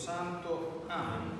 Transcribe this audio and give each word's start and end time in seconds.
Santo. 0.00 0.84
Amen. 0.88 1.36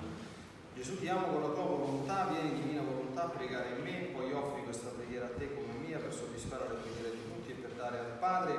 Gesù 0.77 0.99
ti 1.01 1.09
amo 1.09 1.33
con 1.33 1.41
la 1.41 1.49
tua 1.49 1.65
volontà, 1.65 2.29
vieni 2.29 2.51
in 2.51 2.61
divina 2.61 2.83
volontà 2.83 3.25
a 3.25 3.29
pregare 3.29 3.77
in 3.77 3.83
me, 3.83 4.13
poi 4.13 4.33
offri 4.33 4.63
questa 4.65 4.93
preghiera 4.93 5.27
a 5.27 5.37
te 5.37 5.55
come 5.55 5.81
mia 5.81 5.99
per 5.99 6.13
soddisfare 6.13 6.69
le 6.69 6.75
preghiere 6.85 7.11
di 7.11 7.25
tutti 7.25 7.51
e 7.53 7.55
per 7.55 7.73
dare 7.73 7.99
al 7.99 8.17
Padre 8.21 8.57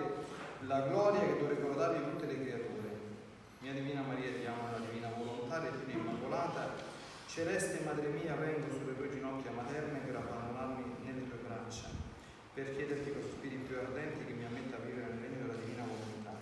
la 0.65 0.81
gloria 0.89 1.21
che 1.21 1.37
dovrebbero 1.37 1.73
dargli 1.73 2.01
tutte 2.01 2.25
le 2.25 2.41
creature. 2.41 2.89
Mia 3.59 3.73
Divina 3.73 4.01
Maria, 4.01 4.33
ti 4.33 4.45
amo 4.45 4.65
nella 4.65 4.85
divina 4.85 5.09
volontà, 5.15 5.61
Regina 5.61 6.01
Immacolata, 6.01 6.73
celeste 7.27 7.85
Madre 7.85 8.09
mia, 8.09 8.35
vengo 8.35 8.73
sulle 8.73 8.97
tue 8.97 9.09
ginocchia 9.09 9.51
materne 9.51 9.99
per 9.99 10.15
abbandonarmi 10.17 11.05
nelle 11.05 11.29
tue 11.29 11.45
braccia, 11.45 11.93
per 12.53 12.75
chiederti 12.75 13.13
con 13.13 13.21
spiriti 13.21 13.69
più 13.69 13.77
ardenti 13.77 14.25
che 14.25 14.33
mi 14.33 14.45
ammetta 14.45 14.77
a 14.77 14.79
vivere 14.79 15.13
nel 15.13 15.29
regno 15.29 15.45
della 15.45 15.61
divina 15.61 15.85
volontà. 15.85 16.33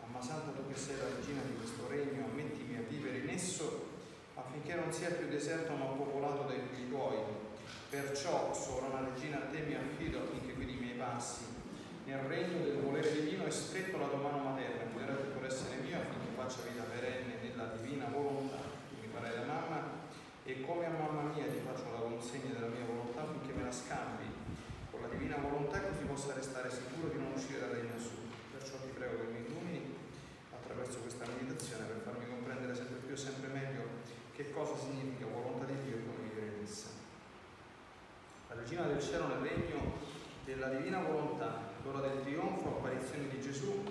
Mamma 0.00 0.20
Santa, 0.20 0.52
tu 0.52 0.68
che 0.68 0.76
sei 0.78 0.96
la 0.96 1.08
regina 1.08 1.40
di 1.40 1.56
questo 1.56 1.88
regno, 1.88 2.24
ammettimi 2.24 2.52
a 2.52 2.52
vivere 2.52 2.60
in 2.61 2.61
esso 3.34 3.90
affinché 4.34 4.74
non 4.74 4.92
sia 4.92 5.10
più 5.10 5.28
deserto 5.28 5.72
ma 5.74 5.86
popolato 5.86 6.42
dai 6.48 6.60
figli 6.70 6.88
tuoi. 6.88 7.18
Perciò, 7.90 8.54
sovrana 8.54 9.08
regina, 9.12 9.36
a 9.38 9.50
te 9.50 9.60
mi 9.60 9.74
affido 9.74 10.20
affinché 10.20 10.54
guidi 10.54 10.76
i 10.76 10.80
miei 10.80 10.96
passi. 10.96 11.44
Nel 12.06 12.18
regno 12.20 12.64
del 12.64 12.80
volere 12.80 13.12
divino 13.12 13.44
e 13.44 13.50
stretto 13.50 13.98
la 13.98 14.06
tua 14.06 14.18
mano 14.18 14.42
materna, 14.42 14.82
generate 15.12 15.28
per 15.36 15.44
essere 15.44 15.76
mio 15.82 15.96
affinché 15.96 16.32
faccia 16.34 16.62
vita 16.68 16.84
perenne 16.84 17.36
nella 17.42 17.76
divina 17.76 18.06
volontà. 18.06 18.56
Mi 19.00 19.08
farai 19.12 19.34
da 19.34 19.44
mamma 19.44 20.08
e 20.44 20.60
come 20.62 20.86
a 20.86 20.90
mamma 20.90 21.32
mia 21.34 21.44
ti 21.46 21.60
faccio 21.64 21.92
la 21.92 22.00
consegna 22.00 22.52
della 22.52 22.72
mia 22.72 22.84
volontà 22.86 23.22
affinché 23.22 23.52
me 23.52 23.64
la 23.64 23.72
scambi 23.72 24.24
con 24.90 25.00
la 25.02 25.08
divina 25.08 25.36
volontà 25.36 25.80
così 25.80 26.04
possa 26.04 26.34
restare 26.34 26.70
sicuro 26.70 27.08
di 27.08 27.18
non 27.18 27.32
uscire 27.34 27.60
dal 27.60 27.70
regno 27.70 27.98
suo. 27.98 28.24
Perciò 28.52 28.76
ti 28.82 28.92
prego 28.94 29.20
che 29.20 29.28
mi 29.32 29.44
illumini 29.46 29.94
attraverso 30.52 30.98
questa 31.00 31.26
meditazione 31.26 31.86
per 31.86 32.00
farmi 32.04 32.31
comprendere 32.72 32.74
sempre 32.74 32.96
più 33.04 33.14
e 33.14 33.16
sempre 33.16 33.48
meglio 33.48 33.82
che 34.34 34.50
cosa 34.50 34.76
significa 34.76 35.26
volontà 35.26 35.66
di 35.66 35.76
Dio 35.84 35.96
e 35.96 36.04
come 36.06 36.28
vivere 36.28 36.56
in 36.56 36.64
essa. 36.64 36.88
La 38.48 38.54
regina 38.54 38.82
del 38.84 39.00
cielo 39.00 39.28
nel 39.28 39.38
regno 39.38 40.00
della 40.44 40.68
divina 40.68 41.00
volontà, 41.00 41.70
l'ora 41.84 42.00
del 42.00 42.22
trionfo, 42.22 42.78
apparizioni 42.78 43.28
di 43.28 43.40
Gesù, 43.40 43.84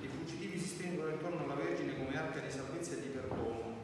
i 0.00 0.06
fuggitivi 0.06 0.58
si 0.58 0.68
stringono 0.68 1.10
intorno 1.10 1.44
alla 1.44 1.54
Vergine 1.54 1.96
come 1.96 2.16
arca 2.16 2.40
di 2.40 2.50
salvezza 2.50 2.94
e 2.94 3.02
di 3.02 3.08
perdono. 3.08 3.74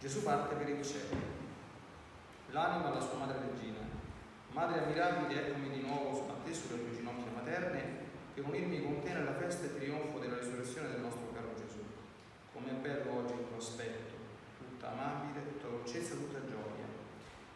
Gesù 0.00 0.22
parte 0.22 0.54
per 0.56 0.68
il 0.68 0.84
cielo, 0.84 1.16
l'anima 2.50 2.90
alla 2.90 3.00
sua 3.00 3.18
madre 3.18 3.38
regina. 3.50 3.78
Madre 4.50 4.84
ammirabile, 4.84 5.48
eccomi 5.48 5.70
di 5.70 5.80
nuovo 5.80 6.28
a 6.30 6.44
te 6.44 6.54
sulle 6.54 6.78
tue 6.78 6.94
ginocchia 6.94 7.32
materne 7.32 8.02
per 8.34 8.44
unirmi 8.44 8.82
con 8.82 9.00
te 9.02 9.12
nella 9.12 9.34
festa 9.34 9.66
e 9.66 9.74
trionfo 9.74 10.18
della 10.18 10.38
risurrezione 10.38 10.90
del 10.90 11.00
nostro 11.00 11.32
caro 11.32 11.54
Gesù. 11.56 11.84
Com'è 12.54 12.70
bello 12.70 13.18
oggi 13.18 13.32
il 13.32 13.48
tuo 13.48 13.56
aspetto, 13.58 14.14
tutta 14.58 14.92
amabile, 14.92 15.42
tutta 15.42 15.73
dolcezza, 15.84 16.14
tutta 16.14 16.40
gioia. 16.46 16.88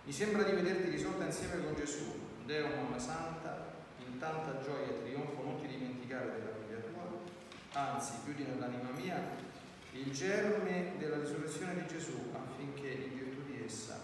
Mi 0.05 0.12
sembra 0.12 0.43
di 0.43 0.53
vederti 0.53 0.91
risolta 0.91 1.25
insieme 1.25 1.65
con 1.65 1.75
Gesù, 1.75 2.12
Deo 2.45 2.69
Mamma 2.69 2.98
Santa, 2.98 3.73
in 4.07 4.19
tanta 4.19 4.61
gioia 4.61 4.87
e 4.87 5.03
trionfo 5.03 5.43
non 5.43 5.59
ti 5.59 5.67
dimenticare 5.67 6.33
della 6.33 6.53
figlia 6.61 6.81
tua, 6.81 7.09
anzi 7.73 8.12
chiudi 8.25 8.45
nell'anima 8.45 8.91
mia 8.91 9.47
il 9.93 10.12
germe 10.12 10.93
della 10.98 11.19
risurrezione 11.19 11.75
di 11.75 11.87
Gesù 11.87 12.31
affinché 12.33 12.89
in 12.89 13.15
virtù 13.17 13.51
di 13.51 13.65
essa 13.65 13.98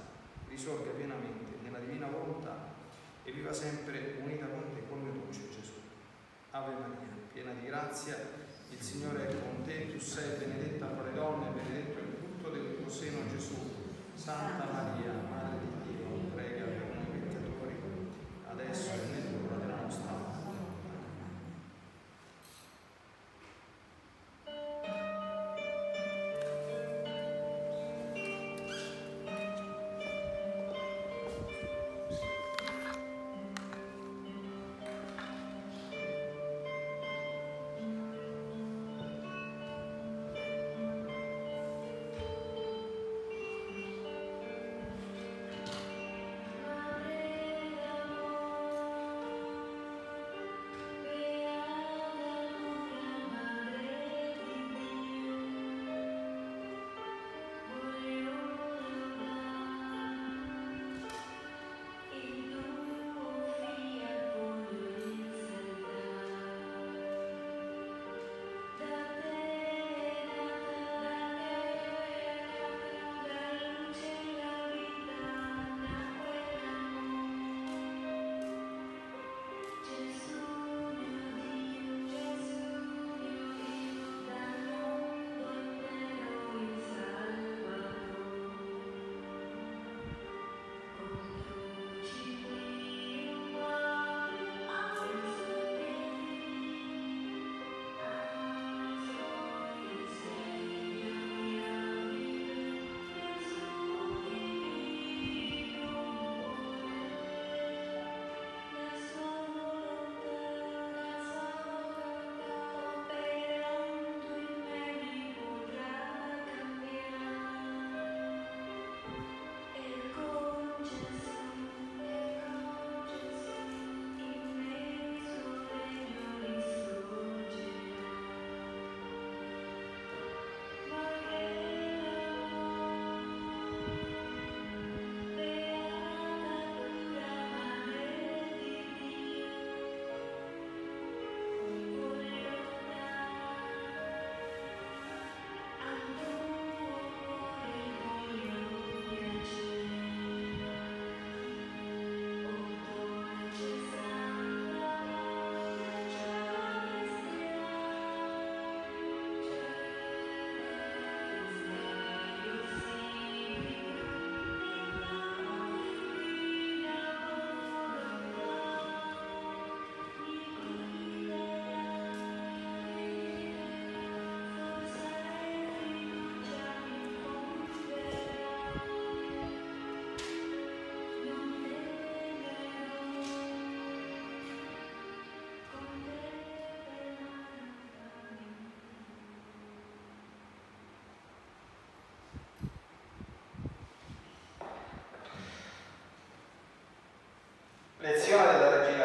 risorga 0.49 0.91
pienamente 0.93 1.57
nella 1.63 1.79
divina 1.79 2.07
volontà 2.07 2.73
e 3.23 3.31
viva 3.31 3.53
sempre 3.53 4.17
unita 4.23 4.47
con 4.47 4.73
te, 4.73 4.83
con 4.89 5.03
mio 5.03 5.13
dolce 5.13 5.49
Gesù. 5.51 5.73
Ave 6.51 6.73
Maria, 6.73 7.13
piena 7.33 7.53
di 7.53 7.67
grazia, 7.67 8.17
il 8.71 8.81
Signore 8.81 9.29
è 9.29 9.41
con 9.41 9.63
te, 9.65 9.93
tu 9.93 9.99
sei 9.99 10.39
benedetta 10.39 10.89
fra 10.89 11.05
le 11.05 11.13
donne, 11.13 11.51
benedetto 11.51 11.99
il 11.99 12.15
frutto 12.19 12.51
del 12.51 12.77
tuo 12.77 12.89
seno 12.89 13.19
Gesù. 13.31 13.74
Santa 14.25 14.65
Maria, 14.73 15.13
Madre 15.29 15.59
di 15.61 15.74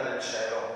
del 0.03 0.21
cielo. 0.21 0.68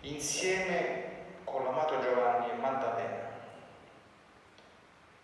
Insieme 0.00 1.04
con 1.44 1.64
l'amato 1.64 2.00
Giovanni 2.00 2.50
e 2.50 2.54
Maddalena. 2.54 3.24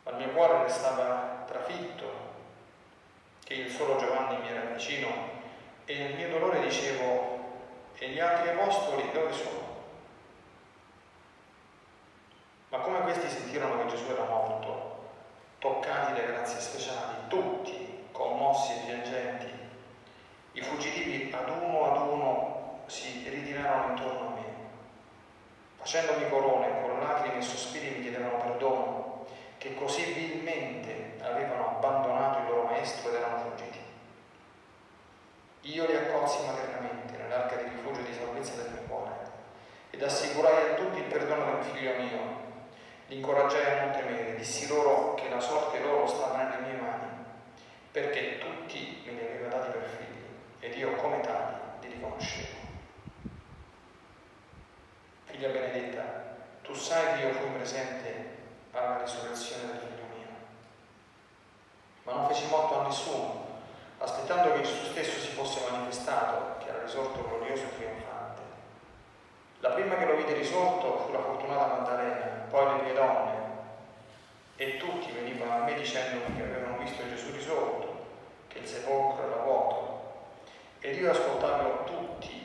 Ma 0.05 0.11
il 0.11 0.17
mio 0.17 0.31
cuore 0.31 0.63
restava 0.63 1.45
trafitto 1.47 2.31
che 3.45 3.55
il 3.55 3.71
solo 3.71 3.97
Giovanni 3.97 4.39
mi 4.41 4.49
era 4.49 4.73
vicino 4.73 5.11
e 5.85 5.99
nel 5.99 6.15
mio 6.15 6.29
dolore 6.31 6.61
dicevo, 6.61 7.41
e 7.99 8.09
gli 8.09 8.19
altri 8.19 8.49
apostoli 8.51 9.11
dove 9.13 9.33
sono? 9.33 9.71
Ma 12.69 12.79
come 12.79 13.01
questi 13.03 13.29
sentirono 13.29 13.79
che 13.79 13.95
Gesù 13.95 14.11
era 14.11 14.25
morto, 14.25 15.11
toccati 15.59 16.21
da 16.21 16.27
grazie 16.27 16.61
speciali, 16.61 17.29
tutti 17.29 18.07
commossi 18.13 18.73
e 18.73 18.85
piangenti, 18.87 19.53
i 20.53 20.63
fuggitivi 20.63 21.33
ad 21.33 21.49
uno 21.49 21.85
ad 21.85 22.09
uno 22.09 22.83
si 22.87 23.29
ritirarono 23.29 23.95
intorno 23.95 24.27
a 24.27 24.31
me 24.31 24.52
facendomi 25.83 26.29
corone 26.31 26.81
con 26.81 27.01
lacrime 27.01 27.39
e 27.39 27.43
sospiri 27.43 27.97
mi 27.97 28.03
chiedevano 28.03 28.37
perdono, 28.37 29.27
che 29.59 29.75
così 29.75 30.05
vilmente 30.13 31.17
avevano 31.21 31.71
abbandonato 31.71 32.39
il 32.39 32.45
loro 32.47 32.63
maestro 32.63 33.09
ed 33.09 33.17
erano 33.17 33.39
fuggiti. 33.39 33.81
Io 35.63 35.87
li 35.87 35.97
accolsi 35.97 36.45
maternamente 36.47 37.17
nell'arca 37.17 37.57
di 37.57 37.65
rifugio 37.65 38.01
e 38.01 38.05
di 38.05 38.15
salvezza 38.15 38.63
del 38.63 38.71
mio 38.71 38.83
cuore 38.87 39.11
ed 39.91 40.03
assicurai 40.03 40.71
a 40.71 40.75
tutti 40.75 40.99
il 40.99 41.05
perdono 41.05 41.55
del 41.55 41.65
figlio 41.65 41.95
mio. 41.97 42.41
Li 43.09 43.17
incoraggiai 43.17 43.79
a 43.79 43.85
non 43.85 43.93
temere, 43.93 44.37
dissi 44.37 44.69
loro 44.69 45.15
che 45.15 45.29
la 45.29 45.41
sorte 45.41 45.81
loro 45.81 46.07
stava 46.07 46.45
nelle 46.45 46.65
mie 46.65 46.81
mani, 46.81 47.09
perché 47.91 48.39
tutti 48.39 49.03
me 49.05 49.13
li 49.13 49.27
aveva 49.27 49.49
dati 49.49 49.71
per 49.73 49.83
figli 49.83 50.65
ed 50.65 50.77
io 50.77 50.95
come 50.95 51.21
tali 51.21 51.57
li 51.81 51.89
riconoscevo. 51.89 52.62
Figlia 55.33 55.49
benedetta, 55.49 56.03
tu 56.61 56.75
sai 56.75 57.15
che 57.15 57.27
io 57.27 57.33
fui 57.33 57.49
presente 57.53 58.37
alla 58.73 58.99
risurrezione 59.03 59.65
del 59.65 59.79
figlio 59.79 60.05
mio, 60.15 60.29
ma 62.03 62.13
non 62.13 62.27
feci 62.29 62.47
morto 62.49 62.79
a 62.79 62.83
nessuno, 62.83 63.47
aspettando 63.97 64.53
che 64.53 64.61
Gesù 64.61 64.85
stesso 64.91 65.19
si 65.19 65.31
fosse 65.31 65.71
manifestato, 65.71 66.63
che 66.63 66.69
era 66.69 66.83
risorto 66.83 67.27
glorioso 67.27 67.63
e 67.63 67.77
trionfante. 67.77 68.43
La 69.61 69.71
prima 69.71 69.97
che 69.97 70.05
lo 70.05 70.17
vide 70.17 70.35
risorto 70.35 70.99
fu 70.99 71.13
la 71.13 71.23
fortunata 71.23 71.77
Maddalena, 71.77 72.27
poi 72.51 72.77
le 72.77 72.83
mie 72.83 72.93
donne, 72.93 73.37
e 74.57 74.77
tutti 74.77 75.13
venivano 75.13 75.63
a 75.63 75.65
me 75.65 75.73
dicendomi 75.77 76.37
che 76.37 76.43
avevano 76.43 76.77
visto 76.77 77.09
Gesù 77.09 77.33
risorto, 77.33 78.05
che 78.49 78.59
il 78.59 78.67
sepolcro 78.67 79.27
era 79.27 79.43
vuoto. 79.43 80.01
Ed 80.81 80.95
io 80.97 81.11
ascoltavo 81.11 81.85
tutti 81.85 82.02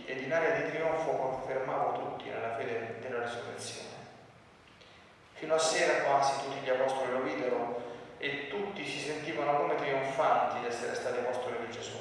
ed 0.08 0.22
in 0.22 0.32
aria 0.32 0.52
di 0.52 0.72
trionfo 0.72 1.12
confermavo 1.12 2.00
tutti 2.00 2.30
nella 2.30 2.56
fede 2.56 2.96
della 3.02 3.24
risurrezione. 3.24 3.90
Fino 5.34 5.54
a 5.54 5.60
sera 5.60 6.04
quasi 6.04 6.44
tutti 6.44 6.60
gli 6.64 6.70
apostoli 6.70 7.12
lo 7.12 7.22
videro 7.24 7.82
e 8.18 8.48
tutti 8.48 8.86
si 8.86 9.00
sentivano 9.00 9.58
come 9.58 9.76
trionfanti 9.76 10.62
di 10.62 10.68
essere 10.68 10.96
stati 10.96 11.18
apostoli 11.20 11.58
di 11.66 11.72
Gesù. 11.72 11.98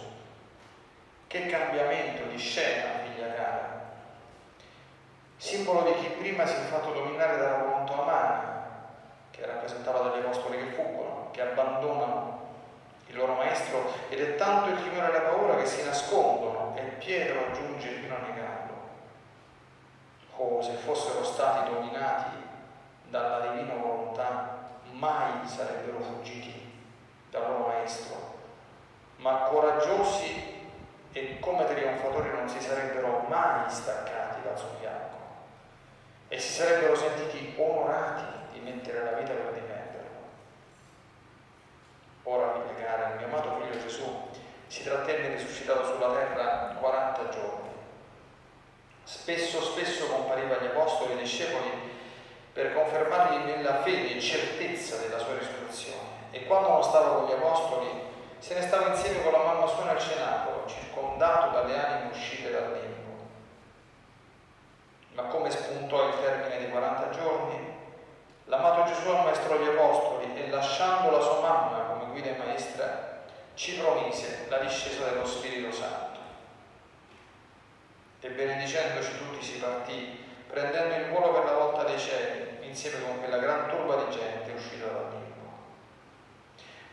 Che 1.27 1.47
cambiamento 1.47 2.27
di 2.27 2.39
scena, 2.39 3.01
figlia 3.03 3.35
cara! 3.35 3.85
Simbolo 5.37 5.83
di 5.83 5.95
chi 5.99 6.07
prima 6.19 6.47
si 6.47 6.55
è 6.55 6.65
fatto 6.67 6.93
dominare 6.93 7.39
dalla 7.39 7.59
volontà 7.59 7.93
umana, 7.93 8.71
che 9.33 9.45
rappresentava 9.45 10.11
degli 10.11 10.23
apostoli 10.23 10.59
che 10.59 10.73
fuggono, 10.75 11.31
che 11.33 11.43
abbandonano 11.43 12.36
il 13.07 13.17
loro 13.17 13.35
maestro 13.35 13.93
ed 14.09 14.21
è 14.21 14.35
tanto 14.37 14.71
il 14.71 14.83
timore 14.83 15.09
e 15.09 15.13
la 15.13 15.21
paura 15.21 15.57
che 15.57 15.67
si 15.67 15.85
nascondono 15.85 16.75
e 16.77 16.83
Pietro 16.99 17.53
giunge 17.53 17.89
fino 17.89 18.15
a 18.15 18.27
negarlo. 18.27 18.75
Oh, 20.37 20.61
se 20.61 20.73
fossero 20.73 21.25
stati 21.25 21.71
dominati 21.71 22.37
dalla 23.09 23.47
divina 23.49 23.75
volontà, 23.75 24.57
mai 24.93 25.47
sarebbero 25.47 26.01
fuggiti 26.01 26.75
dal 27.31 27.43
loro 27.49 27.67
maestro, 27.69 28.35
ma 29.17 29.49
coraggiosi 29.49 30.55
e 31.13 31.39
come 31.39 31.65
trionfatori 31.65 32.31
non 32.31 32.49
si 32.49 32.61
sarebbero 32.61 33.25
mai 33.29 33.71
staccati 33.71 34.43
dal 34.43 34.59
suo 34.59 34.69
fianco 34.79 35.17
e 36.29 36.39
si 36.39 36.53
sarebbero 36.53 36.95
sentiti 36.95 37.55
onorati 37.57 38.25
di 38.53 38.61
mettere 38.61 39.05
la 39.05 39.13
vita 39.13 39.33
per 39.33 39.53
difenderlo. 39.53 39.66
Ora, 42.29 42.55
figlia 42.55 42.89
cara, 42.89 43.11
il 43.11 43.17
mio 43.19 43.27
amato 43.27 43.61
figlio 43.61 43.81
Gesù 43.81 44.03
si 44.67 44.83
trattenne 44.83 45.29
risuscitato 45.29 45.85
sulla 45.85 46.11
terra 46.13 46.75
40 46.81 47.29
giorni. 47.29 47.69
Spesso, 49.05 49.63
spesso 49.63 50.09
compariva 50.09 50.59
agli 50.59 50.67
apostoli 50.67 51.13
e 51.13 51.19
discepoli 51.19 51.71
per 52.53 52.75
confermargli 52.75 53.45
nella 53.45 53.81
fede 53.83 54.17
e 54.17 54.21
certezza 54.21 54.97
della 54.97 55.19
sua 55.19 55.39
risurrezione. 55.39 56.03
E 56.33 56.47
quando 56.47 56.71
non 56.71 56.83
stava 56.83 57.15
con 57.15 57.29
gli 57.29 57.33
apostoli, 57.33 57.89
se 58.39 58.55
ne 58.55 58.63
stava 58.63 58.89
insieme 58.89 59.23
con 59.23 59.31
la 59.31 59.45
mamma 59.45 59.67
sua 59.69 59.85
nel 59.85 60.01
cenacolo, 60.01 60.67
circondato 60.67 61.51
dalle 61.51 61.79
anime 61.79 62.11
uscite 62.11 62.51
dal 62.51 62.73
limbo. 62.73 63.23
Ma 65.13 65.23
come 65.27 65.49
spuntò 65.49 66.09
il 66.09 66.15
termine 66.21 66.59
dei 66.59 66.71
40 66.71 67.11
giorni, 67.11 67.75
l'amato 68.47 68.93
Gesù 68.93 69.11
ammaestrò 69.11 69.59
gli 69.59 69.69
apostoli 69.69 70.37
e 70.37 70.51
lasciando 70.51 71.13
la 71.13 71.21
sua 71.21 71.41
mamma 71.41 71.87
guida 72.17 72.35
maestra, 72.39 73.25
ci 73.53 73.77
promise 73.77 74.47
la 74.49 74.57
discesa 74.57 75.05
dello 75.05 75.27
Spirito 75.27 75.71
Santo. 75.71 76.19
E 78.21 78.31
benedicendoci 78.31 79.19
tutti 79.19 79.45
si 79.45 79.59
partì, 79.59 80.25
prendendo 80.47 80.95
il 80.95 81.11
volo 81.11 81.31
per 81.35 81.45
la 81.45 81.53
volta 81.53 81.85
dei 81.85 81.99
cieli, 81.99 82.67
insieme 82.67 83.03
con 83.05 83.19
quella 83.19 83.37
gran 83.37 83.69
turba 83.69 83.97
di 83.97 84.11
gente 84.17 84.51
uscita 84.53 84.87
dal 84.87 85.11
limbo. 85.11 85.51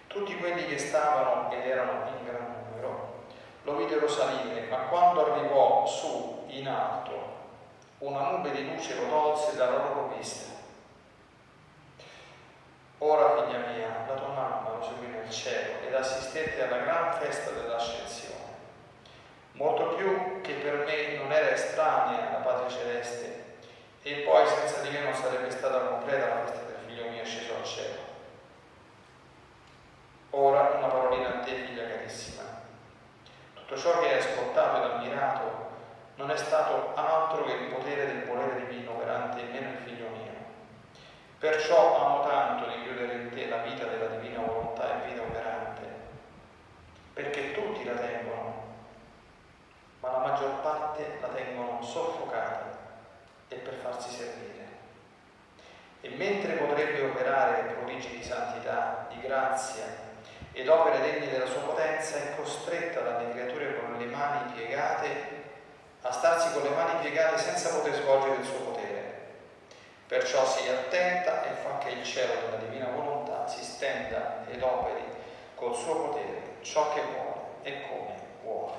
Tutti 0.08 0.36
quelli 0.36 0.66
che 0.66 0.78
stavano 0.78 1.50
ed 1.54 1.70
erano 1.70 2.10
in 2.18 2.26
gran 2.26 2.66
numero 2.68 3.24
lo 3.64 3.78
videro 3.78 4.10
salire, 4.10 4.68
ma 4.70 4.80
quando 4.90 5.32
arrivò 5.32 5.86
su 5.86 6.44
in 6.48 6.68
alto, 6.68 7.12
una 8.00 8.30
nube 8.32 8.52
di 8.52 8.70
luce 8.70 8.96
lo 8.96 9.08
tolse 9.08 9.56
dalla 9.56 9.78
loro 9.78 10.14
vista. 10.18 10.53
Ora, 13.06 13.44
figlia 13.44 13.58
mia, 13.68 14.06
la 14.08 14.14
tua 14.14 14.30
mamma 14.30 14.78
lo 14.78 14.82
seguì 14.82 15.08
nel 15.08 15.30
cielo 15.30 15.86
ed 15.86 15.94
assistette 15.94 16.64
alla 16.64 16.84
gran 16.84 17.12
festa 17.16 17.52
dell'ascensione. 17.52 18.40
Molto 19.52 19.96
più 19.96 20.40
che 20.40 20.54
per 20.54 20.86
me 20.86 21.18
non 21.18 21.30
era 21.34 21.50
estranea 21.50 22.32
la 22.32 22.38
patria 22.38 22.70
celeste, 22.70 23.58
e 24.04 24.14
poi 24.22 24.48
senza 24.48 24.80
di 24.80 24.90
me 24.92 25.02
non 25.02 25.14
sarebbe 25.14 25.52
stata 25.52 25.80
completa 25.80 26.28
la 26.28 26.46
festa 26.46 26.64
del 26.64 26.78
figlio 26.88 27.10
mio 27.10 27.26
sceso 27.26 27.54
al 27.56 27.66
cielo. 27.66 28.00
Ora 30.30 30.62
una 30.78 30.88
parolina 30.88 31.28
a 31.28 31.40
te, 31.44 31.56
figlia 31.56 31.86
carissima. 31.86 32.44
Tutto 33.54 33.76
ciò 33.76 34.00
che 34.00 34.14
hai 34.14 34.20
ascoltato 34.20 34.78
ed 34.78 34.92
ammirato 34.92 35.72
non 36.16 36.32
è 36.32 36.38
stato 36.38 36.94
altro 36.96 37.44
che 37.44 37.52
il 37.52 37.74
potere 37.74 38.06
del 38.06 38.24
volere 38.24 38.66
divino 38.66 38.92
operante 38.92 39.42
in 39.42 39.52
me 39.52 39.60
nel 39.60 39.78
figlio. 39.84 40.13
Perciò 41.44 42.06
amo 42.06 42.26
tanto 42.26 42.70
di 42.70 42.84
chiudere 42.84 43.16
in 43.16 43.30
te 43.30 43.50
la 43.50 43.58
vita 43.58 43.84
della 43.84 44.16
divina 44.16 44.40
volontà 44.40 45.04
e 45.04 45.10
vita 45.10 45.24
operante, 45.24 45.82
perché 47.12 47.52
tutti 47.52 47.84
la 47.84 47.96
tengono, 47.96 48.64
ma 50.00 50.12
la 50.12 50.18
maggior 50.20 50.62
parte 50.62 51.18
la 51.20 51.28
tengono 51.28 51.82
soffocata 51.82 52.78
e 53.50 53.56
per 53.56 53.74
farsi 53.74 54.10
servire. 54.10 54.68
E 56.00 56.10
mentre 56.12 56.54
potrebbe 56.54 57.02
operare 57.02 57.74
prodigi 57.74 58.16
di 58.16 58.24
santità, 58.24 59.08
di 59.10 59.20
grazia 59.20 59.84
ed 60.54 60.70
opere 60.70 61.02
degne 61.02 61.30
della 61.30 61.48
sua 61.48 61.64
potenza, 61.64 62.20
è 62.20 62.38
costretta 62.38 63.02
dalle 63.02 63.32
creature 63.32 63.82
con 63.82 63.98
le 63.98 64.06
mani 64.06 64.54
piegate 64.54 65.42
a 66.04 66.10
starsi 66.10 66.54
con 66.54 66.64
le 66.64 66.70
mani 66.70 67.02
piegate 67.02 67.38
senza 67.38 67.76
poter 67.76 67.96
svolgere 67.96 68.36
il 68.36 68.46
suo 68.46 68.60
potere. 68.60 68.83
Perciò 70.14 70.46
sii 70.46 70.70
attenta 70.70 71.44
e 71.44 71.56
fa 71.56 71.80
che 71.80 71.90
il 71.90 72.04
cielo 72.04 72.34
della 72.36 72.58
divina 72.58 72.86
volontà 72.86 73.48
si 73.48 73.64
stenda 73.64 74.46
ed 74.48 74.62
operi 74.62 75.02
col 75.56 75.74
suo 75.76 76.10
potere 76.10 76.58
ciò 76.62 76.94
che 76.94 77.02
vuole 77.02 77.42
e 77.64 77.88
come 77.88 78.20
vuole. 78.44 78.76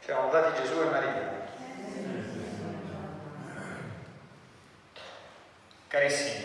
Siamo 0.00 0.30
dati 0.30 0.62
Gesù 0.62 0.80
e 0.80 0.84
Maria. 0.86 1.34
Carissimi, 5.88 6.44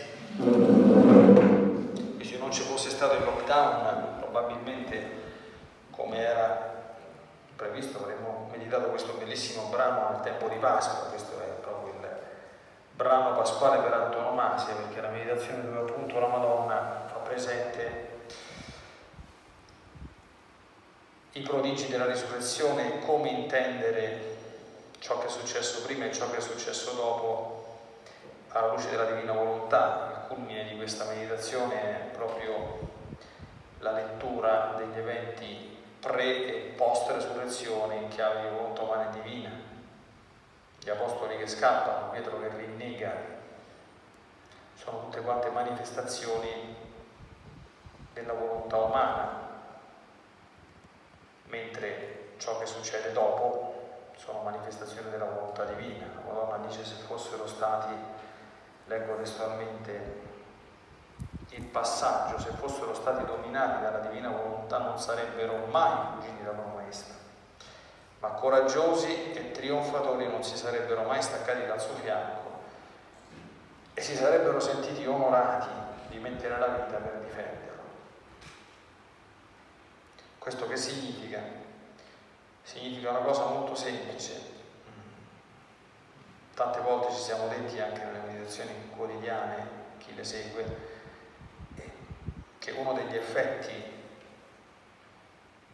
se 2.31 2.37
non 2.37 2.51
ci 2.51 2.61
fosse 2.61 2.89
stato 2.89 3.15
il 3.15 3.23
lockdown, 3.23 4.19
probabilmente 4.19 5.09
come 5.89 6.17
era 6.19 6.83
previsto 7.55 7.99
avremmo 7.99 8.47
meditato 8.51 8.89
questo 8.89 9.13
bellissimo 9.13 9.67
brano 9.67 10.07
al 10.07 10.21
tempo 10.21 10.47
di 10.47 10.50
Pasqua, 10.61 11.09
questo 11.09 11.41
è 11.41 11.47
proprio 11.59 11.93
il 11.93 12.07
brano 12.93 13.35
pasquale 13.35 13.81
per 13.81 13.91
antonomasia, 13.91 14.75
perché 14.75 15.01
la 15.01 15.09
meditazione 15.09 15.63
dove 15.63 15.79
appunto 15.79 16.19
la 16.19 16.27
Madonna 16.27 17.07
fa 17.11 17.17
presente 17.17 18.09
i 21.31 21.41
prodigi 21.41 21.87
della 21.87 22.05
risurrezione 22.05 22.99
come 22.99 23.29
intendere 23.29 24.37
ciò 24.99 25.17
che 25.17 25.25
è 25.25 25.29
successo 25.29 25.81
prima 25.81 26.05
e 26.05 26.13
ciò 26.13 26.29
che 26.29 26.37
è 26.37 26.41
successo 26.41 26.91
dopo 26.91 27.79
alla 28.49 28.73
luce 28.73 28.91
della 28.91 29.05
divina 29.05 29.33
volontà. 29.33 30.27
Il 30.29 30.35
culmine 30.35 30.65
di 30.65 30.75
questa 30.77 31.05
meditazione 31.05 31.73
è 31.81 32.15
proprio 32.15 32.89
la 33.79 33.93
lettura 33.93 34.75
degli 34.77 34.97
eventi 34.97 35.83
pre 35.99 36.45
e 36.45 36.73
post 36.75 37.09
resurrezione 37.09 37.95
in 37.95 38.07
chiave 38.09 38.41
di 38.41 38.55
volontà 38.55 38.81
umana 38.83 39.09
e 39.09 39.21
divina. 39.21 39.70
Gli 40.83 40.89
apostoli 40.89 41.37
che 41.37 41.47
scappano, 41.47 42.09
Pietro 42.09 42.39
che 42.39 42.49
rinnega, 42.49 43.13
sono 44.73 45.01
tutte 45.01 45.21
quante 45.21 45.49
manifestazioni 45.49 46.75
della 48.13 48.33
volontà 48.33 48.77
umana, 48.77 49.49
mentre 51.45 52.33
ciò 52.37 52.57
che 52.57 52.65
succede 52.65 53.11
dopo 53.11 54.09
sono 54.17 54.41
manifestazioni 54.41 55.09
della 55.11 55.25
volontà 55.25 55.65
divina. 55.65 56.07
La 56.15 56.31
Madonna 56.31 56.65
dice 56.65 56.83
se 56.83 56.95
fossero 56.95 57.45
stati 57.45 57.93
leggo 58.85 59.15
testualmente 59.17 60.19
il 61.49 61.63
passaggio, 61.65 62.39
se 62.39 62.49
fossero 62.51 62.93
stati 62.93 63.23
dominati 63.25 63.83
dalla 63.83 63.99
divina 63.99 64.29
volontà 64.29 64.79
non 64.79 64.97
sarebbero 64.97 65.65
mai 65.67 66.13
fuggiti 66.13 66.43
dalla 66.43 66.63
maestra, 66.73 67.13
ma 68.21 68.29
coraggiosi 68.29 69.33
e 69.33 69.51
trionfatori 69.51 70.27
non 70.27 70.43
si 70.43 70.55
sarebbero 70.55 71.03
mai 71.03 71.21
staccati 71.23 71.65
dal 71.65 71.81
suo 71.81 71.95
fianco 71.95 72.59
e 73.95 74.01
si 74.01 74.15
sarebbero 74.15 74.59
sentiti 74.59 75.05
onorati 75.07 75.69
di 76.09 76.19
mettere 76.19 76.59
la 76.59 76.67
vita 76.67 76.97
per 76.97 77.19
difenderlo. 77.23 77.81
Questo 80.37 80.67
che 80.67 80.77
significa? 80.77 81.39
Significa 82.61 83.09
una 83.09 83.19
cosa 83.19 83.45
molto 83.45 83.73
semplice, 83.73 84.39
tante 86.53 86.79
volte 86.81 87.11
ci 87.11 87.21
siamo 87.21 87.47
detti 87.47 87.79
anche 87.79 88.03
nelle 88.03 88.19
meditazioni 88.19 88.91
quotidiane, 88.95 89.67
chi 89.97 90.13
le 90.13 90.23
segue, 90.23 90.89
che 92.59 92.71
uno 92.71 92.93
degli 92.93 93.15
effetti 93.15 94.00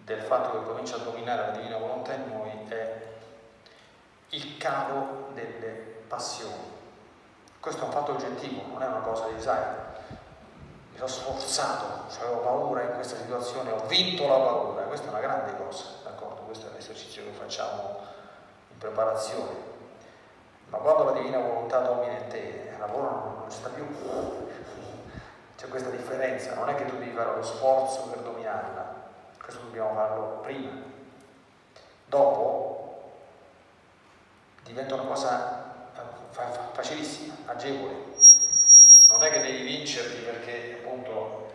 del 0.08 0.22
fatto 0.22 0.52
che 0.58 0.66
comincia 0.66 0.96
a 0.96 1.00
dominare 1.00 1.48
la 1.48 1.58
divina 1.58 1.78
volontà 1.78 2.14
in 2.14 2.30
noi 2.32 2.50
è 2.70 3.06
il 4.30 4.58
calo 4.58 5.28
delle 5.34 6.02
passioni. 6.08 6.76
Questo 7.60 7.82
è 7.82 7.86
un 7.86 7.92
fatto 7.92 8.14
oggettivo, 8.14 8.62
non 8.72 8.82
è 8.82 8.88
una 8.88 9.02
cosa 9.02 9.28
di 9.28 9.42
sai, 9.42 9.62
mi 10.92 10.96
sono 10.96 11.10
sforzato, 11.10 12.06
avevo 12.22 12.40
paura 12.40 12.84
in 12.84 12.94
questa 12.94 13.18
situazione, 13.18 13.72
ho 13.72 13.86
vinto 13.88 14.28
la 14.30 14.38
paura, 14.38 14.84
questa 14.84 15.08
è 15.08 15.10
una 15.10 15.20
grande 15.20 15.58
cosa, 15.58 15.84
d'accordo? 16.04 16.44
Questo 16.44 16.70
è 16.70 16.70
l'esercizio 16.72 17.24
che 17.24 17.32
facciamo 17.32 18.00
in 18.72 18.78
preparazione 18.78 19.76
ma 20.70 20.80
quando 20.80 21.06
la 21.06 21.12
divina 21.12 21.40
volontà 21.40 21.80
domina 21.80 22.18
in 22.18 22.28
te, 22.28 22.74
la 22.78 22.86
paura 22.86 23.10
non, 23.10 23.36
non 23.40 23.52
sta 23.52 23.70
più. 23.70 23.86
C'è 25.56 25.68
questa 25.70 25.90
differenza, 25.90 26.56
non 26.56 26.70
è 26.70 26.76
che 26.76 26.86
tu 26.86 26.98
devi 26.98 27.12
fare 27.12 27.36
lo 27.36 27.44
sforzo 27.44 28.10
per 28.10 28.20
dominarla, 28.20 28.97
questo 29.48 29.64
dobbiamo 29.64 29.94
farlo 29.94 30.40
prima. 30.42 30.72
Dopo 32.06 33.12
diventa 34.64 34.96
una 34.96 35.04
cosa 35.06 35.74
facilissima, 36.74 37.34
agevole. 37.46 37.96
Non 39.10 39.24
è 39.24 39.32
che 39.32 39.40
devi 39.40 39.64
vincerti 39.64 40.18
perché 40.24 40.82
appunto 40.82 41.54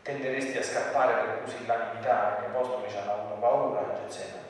tenderesti 0.00 0.56
a 0.56 0.62
scappare 0.62 1.12
per 1.12 1.42
pusillanimità, 1.42 2.40
gli 2.40 2.44
apostoli 2.46 2.88
ci 2.88 2.96
hanno 2.96 3.12
avuto 3.12 3.34
paura 3.34 3.80
in 3.80 3.94
Getsemani. 3.96 4.42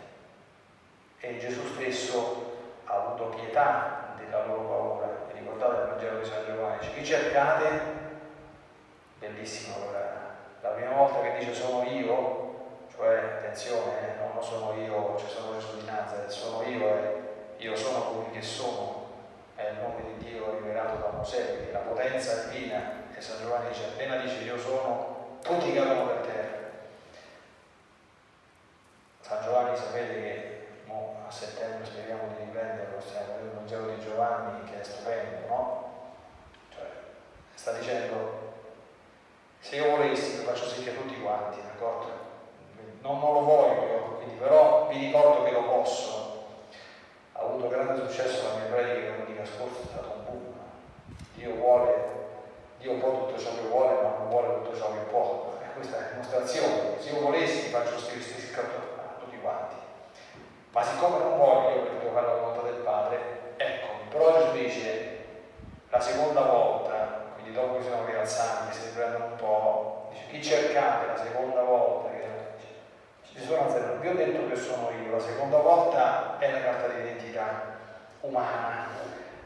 E 1.19 1.39
Gesù 1.39 1.67
stesso 1.75 2.53
ha 2.85 2.95
avuto 2.95 3.37
pietà 3.37 4.15
della 4.17 4.47
loro 4.47 4.63
paura. 4.63 5.27
Vi 5.33 5.41
ricordate 5.41 5.81
il 5.81 5.89
Vangelo 5.89 6.19
di 6.21 6.25
San 6.25 6.45
Giovanni? 6.47 6.79
Dice, 6.79 6.93
chi 6.93 7.05
cercate? 7.05 7.81
Bellissimo, 9.19 9.91
la 10.61 10.69
prima 10.69 10.93
volta 10.93 11.21
che 11.21 11.39
dice 11.39 11.53
sono 11.53 11.83
io, 11.83 12.44
cioè 12.97 13.17
attenzione, 13.17 13.99
eh, 14.01 14.19
non 14.19 14.43
sono 14.43 14.75
io, 14.75 15.17
ci 15.19 15.27
cioè 15.27 15.35
sono 15.35 15.53
le 15.53 15.61
somiglianze, 15.61 16.31
sono 16.31 16.63
io 16.63 16.89
e 16.89 17.23
io 17.59 17.77
sono 17.77 18.05
colui 18.05 18.31
che 18.31 18.43
sono, 18.43 19.07
è 19.57 19.69
il 19.71 19.79
nome 19.79 20.17
di 20.17 20.25
Dio 20.25 20.59
rivelato 20.59 20.97
da 20.97 21.11
Mosè, 21.11 21.71
la 21.73 21.79
potenza 21.79 22.45
divina, 22.45 23.03
e 23.15 23.21
San 23.21 23.41
Giovanni 23.41 23.69
dice, 23.69 23.85
appena 23.85 24.17
dice 24.17 24.37
io 24.37 24.59
sono, 24.59 25.39
tutti 25.43 25.73
cadono 25.73 26.07
per 26.07 26.17
terra. 26.27 26.59
San 29.21 29.43
Giovanni 29.43 29.77
sapete 29.77 30.15
che 30.15 30.55
a 31.27 31.31
settembre 31.31 31.87
speriamo 31.87 32.29
di 32.29 32.45
riprenderlo, 32.45 33.01
stiamo 33.01 33.27
vedendo 33.27 33.49
il 33.49 33.55
Vangelo 33.55 33.95
di 33.95 34.03
Giovanni 34.03 34.71
che 34.71 34.81
è 34.81 34.85
stupendo, 34.85 35.47
no? 35.49 35.93
Cioè, 36.69 36.85
sta 37.55 37.73
dicendo, 37.73 38.53
se 39.61 39.77
io 39.77 39.97
volessi 39.97 40.37
lo 40.37 40.51
faccio 40.51 40.69
sì 40.69 40.85
che 40.85 40.95
tutti 40.95 41.21
quanti, 41.21 41.63
d'accordo? 41.63 42.24
Non, 43.05 43.21
non 43.21 43.35
lo 43.35 43.41
voglio, 43.45 44.17
quindi 44.17 44.35
però 44.37 44.89
vi 44.89 44.97
ricordo 44.97 45.45
che 45.45 45.51
lo 45.51 45.63
posso. 45.65 46.47
Ha 47.33 47.41
avuto 47.41 47.69
grande 47.69 48.09
successo 48.09 48.49
la 48.49 48.55
mia 48.55 48.75
predica 48.75 49.11
domenica 49.11 49.45
scorsa, 49.45 49.83
è 49.83 49.87
stato 49.93 50.13
un 50.17 50.25
boom. 50.25 50.55
Dio 51.35 51.55
vuole, 51.57 51.95
Dio 52.79 52.95
può 52.95 53.11
tutto 53.11 53.39
ciò 53.39 53.51
che 53.55 53.69
vuole, 53.69 54.01
ma 54.01 54.17
non 54.17 54.29
vuole 54.31 54.55
tutto 54.55 54.75
ciò 54.75 54.91
che 54.93 55.11
può. 55.11 55.53
E 55.63 55.75
questa 55.75 55.99
è 55.99 56.01
la 56.01 56.07
dimostrazione. 56.13 56.99
Se 56.99 57.11
io 57.11 57.21
volessi 57.21 57.69
faccio 57.69 57.99
scritto 57.99 58.61
a 58.61 59.21
tutti 59.21 59.39
quanti 59.39 59.75
ma 60.75 60.83
siccome 60.83 61.19
non 61.19 61.39
voglio, 61.39 61.83
perché 61.83 61.99
devo 61.99 62.15
fare 62.15 62.27
la 62.27 62.33
volontà 62.33 62.63
del 62.63 62.83
Padre, 62.83 63.19
ecco, 63.59 63.87
però 64.09 64.33
Gesù 64.33 64.53
dice 64.57 65.25
la 65.89 66.01
seconda 66.01 66.41
volta, 66.41 67.31
quindi 67.35 67.53
dopo 67.53 67.77
che 67.77 67.85
sono 67.85 68.05
rialzati, 68.05 68.75
si 68.75 68.87
riprendono 68.87 69.25
un 69.27 69.37
po', 69.37 70.09
dice 70.11 70.25
chi 70.31 70.43
cercate 70.43 71.07
la 71.07 71.17
seconda 71.17 71.63
volta? 71.63 72.11
Che, 72.11 72.34
Gesù 73.35 73.53
non 73.53 73.99
vi 74.01 74.09
ho 74.09 74.15
detto 74.15 74.49
che 74.49 74.55
sono 74.55 74.91
io, 74.91 75.11
la 75.11 75.21
seconda 75.21 75.59
volta 75.59 76.39
è 76.39 76.53
la 76.53 76.63
carta 76.63 76.87
d'identità 76.87 77.79
umana, 78.21 78.87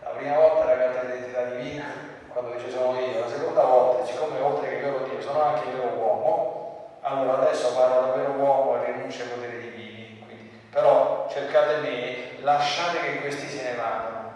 la 0.02 0.10
prima 0.10 0.36
volta 0.36 0.64
è 0.64 0.76
la 0.76 0.82
carta 0.84 1.06
d'identità 1.06 1.44
divina, 1.44 1.84
quando 2.28 2.52
dice 2.52 2.70
sono 2.70 3.00
io, 3.00 3.20
la 3.20 3.28
seconda 3.28 3.62
volta, 3.62 4.04
siccome 4.04 4.40
oltre 4.40 4.68
che 4.68 4.80
vero 4.82 5.04
Dio 5.04 5.22
sono 5.22 5.40
anche 5.40 5.70
vero 5.70 5.94
uomo, 5.94 6.98
allora 7.00 7.40
adesso 7.40 7.74
parlo 7.74 8.08
da 8.08 8.12
vero 8.12 8.32
uomo 8.32 8.76
e 8.76 8.92
rinuncio 8.92 9.22
ai 9.22 9.28
poteri 9.30 9.58
divini. 9.58 10.26
Però 10.70 11.26
cercate 11.30 11.76
me, 11.78 12.42
lasciate 12.42 13.00
che 13.00 13.20
questi 13.20 13.48
se 13.48 13.70
ne 13.70 13.74
vadano. 13.74 14.32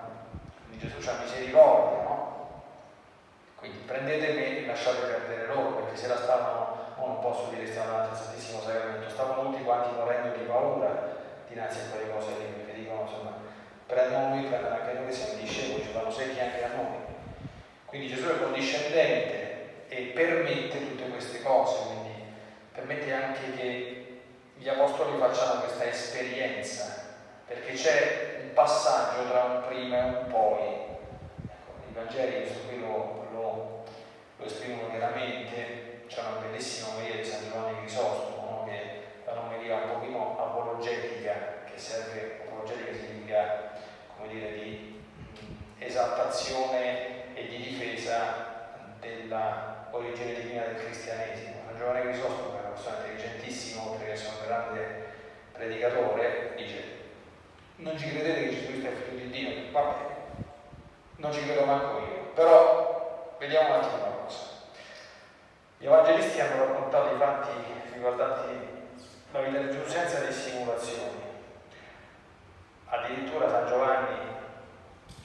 Quindi 0.67 0.89
Gesù 0.89 1.07
ha 1.07 1.21
misericordia, 1.23 2.03
no? 2.05 2.63
Quindi 3.57 3.79
prendete 3.85 4.33
me 4.33 4.65
e 4.65 4.67
lasciate 4.67 5.07
perdere 5.07 5.47
loro, 5.47 5.75
perché 5.75 5.97
se 5.97 6.09
la 6.09 6.17
stavano, 7.03 7.07
non 7.07 7.19
posso 7.21 7.51
dire 7.51 7.67
stavano 7.67 7.93
davanti 7.93 8.15
al 8.15 8.23
Santissimo 8.23 8.61
Sacramento, 8.61 9.11
stavano 9.11 9.51
tutti 9.51 9.63
quanti 9.65 9.95
morendo 9.97 10.37
di 10.37 10.45
paura 10.45 11.21
dinanzi 11.49 11.79
a 11.81 11.91
quelle 11.91 12.11
cose 12.13 12.29
lì, 12.39 12.45
perché 12.45 12.81
dicono 12.81 13.03
insomma, 13.03 13.33
prendono 13.87 14.29
noi, 14.29 14.45
prendono 14.45 14.75
anche 14.75 14.93
noi 14.95 15.07
che 15.07 15.13
siamo 15.13 15.41
discepoli, 15.41 15.83
ci 15.83 15.91
fanno 15.91 16.11
secchi 16.11 16.41
anche 16.41 16.65
a 16.65 16.69
noi. 16.69 17.01
Quindi 17.87 18.09
Gesù 18.09 18.29
è 18.29 18.39
condiscendente 18.39 19.89
e 19.89 20.13
permette 20.15 20.79
tutte 20.79 21.11
queste 21.11 21.43
cose, 21.43 21.77
quindi 21.89 22.25
permette 22.73 23.13
anche 23.13 23.53
che 23.55 24.21
gli 24.57 24.69
apostoli 24.69 25.19
facciano 25.19 25.61
questa 25.61 25.85
esperienza, 25.85 27.15
perché 27.47 27.75
c'è 27.75 28.41
un 28.45 28.53
passaggio 28.55 29.29
tra 29.29 29.43
un 29.43 29.63
prima 29.67 29.99
e 29.99 30.05
un 30.05 30.27
poi. 30.31 30.69
Ecco, 31.45 31.73
I 31.91 31.93
Vangeli 31.93 32.47
questo 32.47 32.67
qui 32.67 32.81
lo, 32.81 33.27
lo, 33.31 33.85
lo 34.39 34.45
esprimono 34.45 34.89
chiaramente, 34.89 35.92
c'è 36.07 36.21
una 36.21 36.41
bellissima 36.41 36.89
omelia 36.95 37.17
di 37.17 37.25
San 37.25 37.45
Giovanni 37.51 37.79
Crisostomo, 37.81 38.51
no? 38.51 38.65
che 38.67 39.25
è 39.25 39.31
un'omelia 39.31 39.77
un 39.77 39.91
pochino 39.93 40.39
apologetica, 40.39 41.65
che 41.65 41.79
serve, 41.79 42.43
apologetica 42.47 42.93
significa, 42.93 43.73
come 44.17 44.29
dire, 44.29 44.53
di 44.55 45.01
esaltazione 45.79 47.35
e 47.35 47.47
di 47.49 47.57
difesa 47.57 48.71
della 49.01 49.89
origine 49.91 50.35
divina 50.35 50.63
del 50.63 50.77
cristianesimo. 50.77 51.63
San 51.67 51.77
Giovanni 51.77 52.03
Crisostomo 52.03 52.53
persona 52.73 52.97
intelligentissima, 52.99 53.91
oltre 53.91 54.07
che 54.07 54.13
essere 54.13 54.37
un 54.41 54.47
grande 54.47 55.05
predicatore, 55.53 56.55
dice 56.57 56.83
Non 57.77 57.99
ci 57.99 58.09
credete 58.09 58.43
che 58.43 58.51
Gesù 58.51 58.67
Cristo 58.67 58.89
è 58.89 58.93
figlio 58.93 59.25
di 59.25 59.31
Dio? 59.31 59.71
Vabbè, 59.71 59.95
non 61.17 61.33
ci 61.33 61.43
credo 61.45 61.65
manco 61.65 61.99
io. 61.99 62.31
Però 62.35 63.37
vediamo 63.39 63.69
un 63.69 63.75
attimo 63.75 63.97
una 63.97 64.17
cosa. 64.25 64.52
Gli 65.83 65.87
evangelisti 65.87 66.41
hanno 66.41 66.65
raccontato 66.65 67.13
i 67.13 67.19
fatti 67.19 67.51
riguardanti 67.93 68.55
la 69.33 69.41
vita 69.41 69.59
di 69.59 69.73
Gesù 69.73 69.91
senza 69.91 70.21
dissimulazioni. 70.21 71.21
Addirittura 72.87 73.51
San 73.51 73.67
Giovanni, 73.67 74.15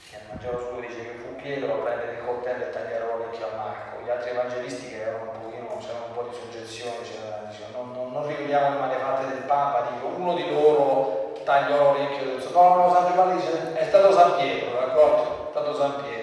che 0.09 0.17
nel 0.17 0.25
Vangelo 0.29 0.57
suo 0.57 0.79
dice 0.79 0.95
che 0.95 1.17
fu 1.19 1.35
Pietro 1.35 1.73
a 1.75 1.83
prendere 1.83 2.13
il 2.13 2.25
coltello 2.25 2.63
e 2.63 2.69
tagliare 2.71 3.05
l'orecchio 3.05 3.45
a 3.45 3.55
Marco. 3.55 4.01
Gli 4.03 4.09
altri 4.09 4.31
evangelisti 4.31 4.89
che 4.89 5.01
erano 5.01 5.29
un 5.29 5.41
pochino, 5.43 5.77
c'erano 5.77 6.05
un 6.05 6.13
po' 6.13 6.23
di 6.23 6.35
soggezione, 6.35 7.05
non, 7.73 7.91
non, 7.91 8.11
non 8.11 8.25
riveliamo 8.25 8.71
le 8.71 8.79
malefatte 8.79 9.27
del 9.27 9.43
Papa, 9.43 9.91
dico 9.91 10.07
uno 10.07 10.33
di 10.33 10.49
loro 10.49 11.33
tagliò 11.43 11.93
l'orecchio 11.93 12.25
del 12.25 12.41
suo. 12.41 12.59
No, 12.59 12.75
no, 12.77 12.91
San 12.91 13.11
Giovanni 13.11 13.35
dice 13.39 13.75
è 13.75 13.85
stato 13.85 14.11
San 14.11 14.37
Pietro, 14.37 14.71
d'accordo? 14.71 15.45
È 15.45 15.49
stato 15.51 15.75
San 15.75 16.01
Pietro? 16.01 16.16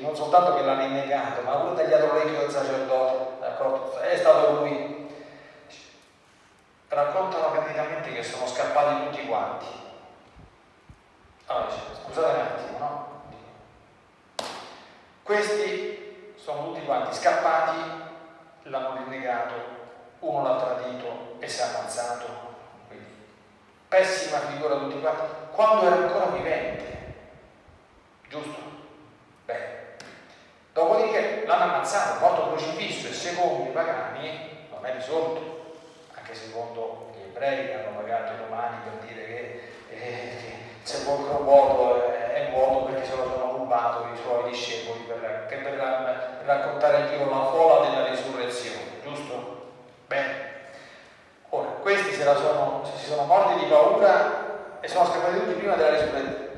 Non 0.00 0.16
soltanto 0.16 0.54
che 0.54 0.62
l'ha 0.62 0.78
rinnegato, 0.78 1.42
ma 1.42 1.56
pure 1.56 1.74
tagliato 1.74 2.06
l'orecchio 2.06 2.40
del 2.40 2.50
sacerdote, 2.50 3.40
d'accordo? 3.40 3.98
È 3.98 4.16
stato 4.16 4.60
lui. 4.60 5.08
Raccontano 6.88 7.50
praticamente 7.50 8.12
che 8.12 8.22
sono 8.22 8.46
scappati 8.46 9.10
tutti 9.10 9.26
quanti. 9.26 9.66
Allora 11.46 11.66
dice, 11.66 11.80
scusate 12.02 12.26
un 12.26 12.40
attimo, 12.40 12.78
no? 12.78 13.08
Questi 15.22 16.34
sono 16.36 16.64
tutti 16.64 16.84
quanti 16.84 17.14
scappati, 17.14 17.78
l'hanno 18.62 18.96
rinnegato, 18.96 19.54
uno 20.20 20.42
l'ha 20.42 20.56
tradito 20.56 21.36
e 21.38 21.48
si 21.48 21.60
è 21.60 21.64
ammazzato. 21.64 22.26
Quindi, 22.88 23.06
pessima 23.88 24.38
figura 24.38 24.76
tutti 24.76 25.00
quanti, 25.00 25.22
quando 25.52 25.86
era 25.86 25.96
ancora 25.96 26.26
vivente. 26.26 27.14
Giusto? 28.28 28.58
Bene. 29.44 29.79
Dopodiché 30.72 31.42
l'hanno 31.46 31.74
ammazzato, 31.74 32.20
morto 32.20 32.48
crocifisso 32.48 33.08
e 33.08 33.12
secondo 33.12 33.68
i 33.68 33.72
pagani 33.72 34.66
non 34.70 34.86
è 34.86 34.94
risolto, 34.94 35.74
anche 36.14 36.34
secondo 36.34 37.10
gli 37.12 37.22
ebrei 37.22 37.66
che 37.66 37.74
hanno 37.74 37.98
pagato 37.98 38.34
i 38.34 38.36
romani 38.36 38.76
per 38.84 39.08
dire 39.08 39.26
che, 39.26 39.60
eh, 39.90 39.96
che 39.96 40.54
il 40.80 40.86
sepolcro 40.86 41.42
vuoto 41.42 42.08
è, 42.12 42.46
è 42.46 42.50
vuoto 42.52 42.84
perché 42.84 43.04
se 43.04 43.16
lo 43.16 43.24
sono 43.24 43.56
rubato 43.56 44.06
i 44.14 44.16
suoi 44.16 44.48
discepoli 44.48 45.00
per, 45.00 45.46
per, 45.48 45.62
per 45.62 46.42
raccontare 46.44 47.00
in 47.00 47.08
giro 47.08 47.28
la 47.28 47.44
fola 47.46 47.88
della 47.88 48.06
risurrezione, 48.08 49.00
giusto? 49.02 49.72
Bene. 50.06 50.48
Ora, 51.48 51.66
questi 51.80 52.12
se 52.12 52.22
sono, 52.22 52.88
si 52.96 53.06
sono 53.06 53.24
morti 53.24 53.58
di 53.58 53.68
paura 53.68 54.78
e 54.80 54.86
sono 54.86 55.04
scappati 55.04 55.40
tutti 55.40 55.54
prima 55.54 55.74
della 55.74 55.90
risurrezione, 55.90 56.48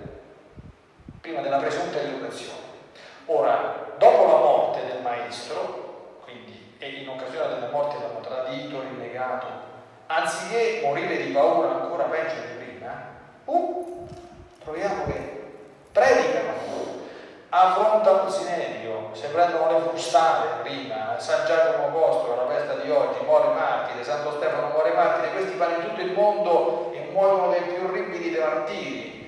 prima 1.23 1.40
della 1.40 1.57
presunta 1.57 1.99
risurrezione. 1.99 2.61
Ora, 3.26 3.91
dopo 4.02 4.26
la 4.26 4.38
morte 4.38 4.84
del 4.84 5.00
maestro, 5.00 6.17
quindi 6.25 6.75
e 6.78 6.88
in 6.88 7.08
occasione 7.08 7.54
della 7.54 7.71
morte 7.71 7.99
l'hanno 8.00 8.19
tradito, 8.19 8.80
rinnegato, 8.80 9.47
anziché 10.08 10.80
morire 10.82 11.23
di 11.23 11.30
paura 11.30 11.82
ancora 11.82 12.04
peggio 12.04 12.34
di 12.34 12.65
prima, 12.65 12.91
uh, 13.45 14.08
troviamo 14.65 15.04
che 15.04 15.43
predicano, 15.93 16.50
affrontano 17.50 18.25
il 18.26 18.32
sinedio, 18.32 19.10
se 19.12 19.28
prendono 19.28 19.71
le 19.71 19.88
frustate 19.91 20.62
prima, 20.62 21.21
San 21.21 21.47
Giacomo 21.47 21.86
Apostolo, 21.86 22.34
la 22.34 22.56
festa 22.56 22.75
di 22.82 22.91
oggi, 22.91 23.25
muore 23.25 23.54
martire, 23.54 24.02
Santo 24.02 24.32
Stefano 24.32 24.71
muore 24.73 24.95
martire, 24.95 25.30
questi 25.30 25.56
vanno 25.56 25.76
in 25.76 25.88
tutto 25.91 26.00
il 26.00 26.12
mondo 26.12 26.91
e 26.93 27.08
muoiono 27.12 27.50
dei 27.50 27.62
più 27.62 27.84
orribili 27.84 28.32
dei 28.32 28.41
martiri. 28.41 29.22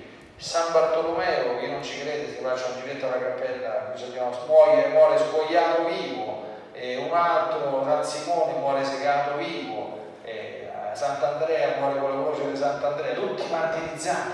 San 0.44 0.72
Bartolomeo, 0.72 1.56
chi 1.58 1.70
non 1.70 1.82
ci 1.82 2.00
crede, 2.00 2.28
si 2.28 2.42
faccia 2.42 2.66
un 2.66 2.82
giretto 2.82 3.06
alla 3.06 3.16
cappella, 3.16 3.88
bisogna 3.92 4.28
muoia, 4.46 4.88
muore 4.88 5.16
spogliato 5.16 5.86
vivo, 5.86 6.44
e 6.74 6.96
un 6.98 7.16
altro, 7.16 7.82
San 7.82 8.04
Simone, 8.04 8.52
muore 8.58 8.84
segato 8.84 9.38
vivo, 9.38 10.00
e 10.22 10.68
Sant'Andrea 10.92 11.76
muore 11.78 11.98
con 11.98 12.10
la 12.10 12.24
croce 12.24 12.50
di 12.50 12.56
Sant'Andrea, 12.58 13.14
tutti 13.14 13.50
martirizzati. 13.50 14.32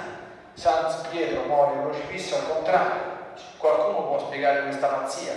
San 0.54 0.92
Pietro 1.10 1.42
muore 1.44 1.80
crocifisso 1.80 2.34
al 2.34 2.48
contrario. 2.48 3.00
Qualcuno 3.56 4.08
può 4.08 4.18
spiegare 4.18 4.62
questa 4.62 4.88
pazzia? 4.88 5.32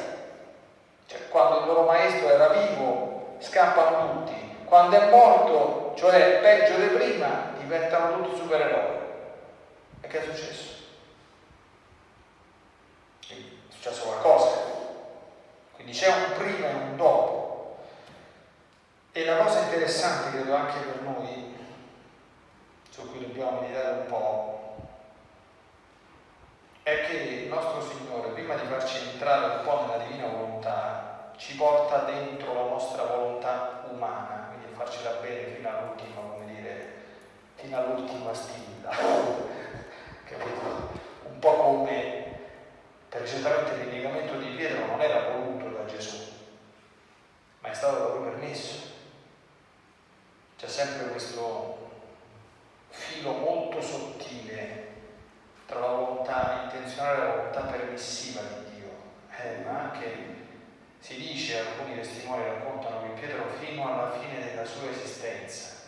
Cioè, 1.06 1.30
quando 1.30 1.60
il 1.60 1.66
loro 1.68 1.84
maestro 1.84 2.30
era 2.30 2.48
vivo, 2.48 3.36
scappano 3.38 4.12
tutti. 4.12 4.58
Quando 4.66 5.00
è 5.00 5.10
morto, 5.12 5.94
cioè 5.96 6.40
peggio 6.42 6.78
di 6.78 6.88
prima, 6.88 7.52
diventano 7.60 8.24
tutti 8.24 8.38
supereroi. 8.38 9.03
Che 10.13 10.21
è 10.21 10.26
successo? 10.26 10.73
È 13.30 13.34
successo 13.69 14.04
qualcosa. 14.04 14.62
Quindi 15.73 15.91
c'è 15.91 16.08
un 16.08 16.38
prima 16.38 16.69
e 16.69 16.73
un 16.73 16.95
dopo. 16.97 17.80
E 19.12 19.26
la 19.26 19.38
cosa 19.38 19.62
interessante, 19.62 20.38
credo 20.38 20.54
anche 20.54 20.78
per 20.82 21.02
noi, 21.02 21.56
su 22.91 23.10
cui 23.10 23.21
dobbiamo 23.26 23.62
meditare 23.62 24.02
un 24.02 24.06
po', 24.06 24.76
è 26.84 27.08
che 27.08 27.13
il 27.17 27.47
nostro 27.47 27.82
Signore, 27.82 28.34
prima 28.34 28.54
di 28.54 28.67
farci 28.67 29.10
entrare 29.13 29.56
un 29.56 29.63
po' 29.63 29.82
nella 29.82 30.04
divina 30.04 30.28
volontà, 30.28 31.32
ci 31.38 31.56
porta 31.56 32.04
dentro 32.04 32.54
la 32.54 32.69
nostra 32.69 33.04
volontà 33.06 33.84
umana, 33.89 34.49
quindi 34.49 34.76
farcela 34.76 35.13
bene 35.21 35.56
fino 35.56 35.69
all'ultima, 35.69 36.21
come 36.21 36.54
dire, 36.54 36.93
fino 37.56 37.78
all'ultima 37.78 38.32
stilla. 38.32 39.62
Capito? 40.38 41.00
Un 41.30 41.39
po' 41.39 41.56
come 41.56 42.24
perché 43.13 43.28
certamente 43.28 43.74
il 43.74 43.89
rinnegamento 43.89 44.39
di 44.39 44.56
Pietro 44.56 44.88
non 44.88 45.00
era 45.00 45.30
voluto 45.30 45.69
da 45.69 45.86
Gesù, 45.86 46.17
ma 47.60 47.69
è 47.69 47.74
stato 47.76 48.17
lui 48.17 48.30
permesso. 48.30 48.91
C'è 50.58 50.67
sempre 50.67 51.10
questo 51.10 51.91
filo 52.89 53.34
molto 53.34 53.82
sottile 53.84 54.88
tra 55.67 55.80
la 55.80 55.88
volontà 55.88 56.62
intenzionale 56.63 57.17
e 57.17 57.24
la 57.24 57.36
volontà 57.36 57.62
permissiva 57.62 58.41
di 58.41 58.76
Dio, 58.78 58.89
eh, 59.38 59.63
ma 59.63 59.91
anche 59.91 60.41
si 60.98 61.15
dice, 61.15 61.60
alcuni 61.60 61.93
testimoni 61.93 62.46
raccontano 62.46 63.04
che 63.04 63.19
Pietro 63.19 63.46
fino 63.60 63.93
alla 63.93 64.10
fine 64.17 64.43
della 64.43 64.65
sua 64.65 64.89
esistenza, 64.89 65.84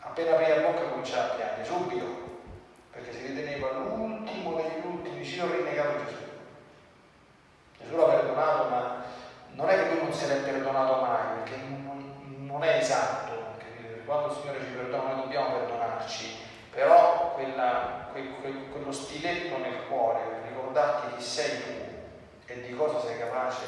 appena 0.00 0.32
aprì 0.32 0.48
la 0.48 0.68
bocca 0.68 0.82
cominciava 0.82 1.32
a 1.32 1.36
piangere, 1.36 1.64
subito, 1.64 2.35
perché 2.96 3.12
si 3.12 3.26
riteneva 3.26 3.72
l'ultimo 3.72 4.54
degli 4.54 4.86
ultimi, 4.86 5.24
ci 5.24 5.38
ho 5.40 5.50
rinnegato 5.50 6.04
Gesù. 6.04 6.24
Gesù 7.78 7.96
l'ha 7.96 8.04
perdonato, 8.04 8.68
ma 8.70 9.04
non 9.50 9.68
è 9.68 9.74
che 9.74 9.88
lui 9.90 10.02
non 10.02 10.12
se 10.12 10.26
l'è 10.26 10.36
perdonato 10.40 11.02
mai, 11.02 11.34
perché 11.34 11.56
non, 11.56 12.46
non 12.46 12.64
è 12.64 12.78
esatto, 12.78 13.54
quando 14.06 14.28
il 14.28 14.38
Signore 14.38 14.60
ci 14.60 14.72
perdona 14.72 15.12
noi 15.12 15.22
dobbiamo 15.22 15.58
perdonarci, 15.58 16.36
però 16.70 17.32
quella, 17.34 18.08
quel, 18.12 18.34
quel, 18.40 18.68
quello 18.70 18.92
stiletto 18.92 19.58
nel 19.58 19.86
cuore, 19.88 20.20
per 20.20 20.48
ricordarti 20.48 21.16
chi 21.16 21.22
sei 21.22 21.62
tu 21.62 21.84
e 22.46 22.60
di 22.62 22.74
cosa 22.74 23.00
sei 23.00 23.18
capace, 23.18 23.64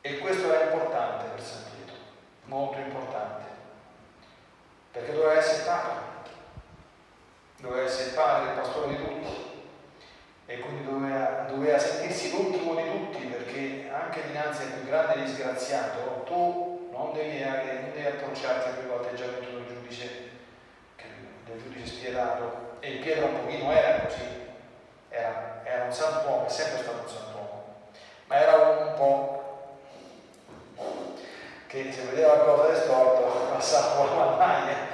e 0.00 0.18
questo 0.18 0.52
era 0.52 0.64
importante 0.64 1.28
per 1.28 1.42
San 1.42 1.62
Pietro, 1.74 2.02
molto 2.44 2.78
importante, 2.78 3.44
perché 4.90 5.12
doveva 5.12 5.34
essere 5.34 5.64
Papa 5.64 6.07
doveva 7.58 7.86
essere 7.86 8.08
il 8.08 8.14
padre, 8.14 8.50
il 8.50 8.58
pastore 8.58 8.88
di 8.88 8.96
tutti 8.96 9.46
e 10.46 10.58
quindi 10.60 10.84
doveva, 10.84 11.44
doveva, 11.48 11.78
sentirsi 11.78 12.30
l'ultimo 12.30 12.74
di 12.74 12.90
tutti 12.90 13.26
perché 13.26 13.90
anche 13.92 14.26
dinanzi 14.26 14.62
al 14.62 14.68
più 14.68 14.86
grande 14.86 15.24
disgraziato 15.24 16.22
tu 16.24 16.88
non 16.92 17.12
devi, 17.12 17.40
non 17.40 17.90
devi 17.92 18.06
approcciarti 18.06 18.68
a 18.68 18.72
quell'atteggiamento 18.72 19.50
del 19.50 19.66
giudice, 19.66 20.30
del 21.44 21.62
giudice 21.62 21.86
spietato. 21.86 22.66
E 22.80 22.92
Pietro 23.02 23.26
un 23.26 23.42
pochino 23.42 23.72
era 23.72 24.04
così, 24.04 24.24
era, 25.08 25.60
era 25.64 25.84
un 25.84 25.92
sant'uomo, 25.92 26.46
è 26.46 26.48
sempre 26.48 26.82
stato 26.82 27.02
un 27.02 27.08
sant'uomo, 27.08 27.64
ma 28.26 28.36
era 28.36 28.56
un 28.56 28.94
po' 28.94 29.36
che 31.66 31.92
se 31.92 32.02
vedeva 32.04 32.38
qualcosa 32.38 32.72
di 32.72 32.78
storto 32.78 33.50
passava 33.52 34.04
la 34.04 34.36
maglia 34.36 34.87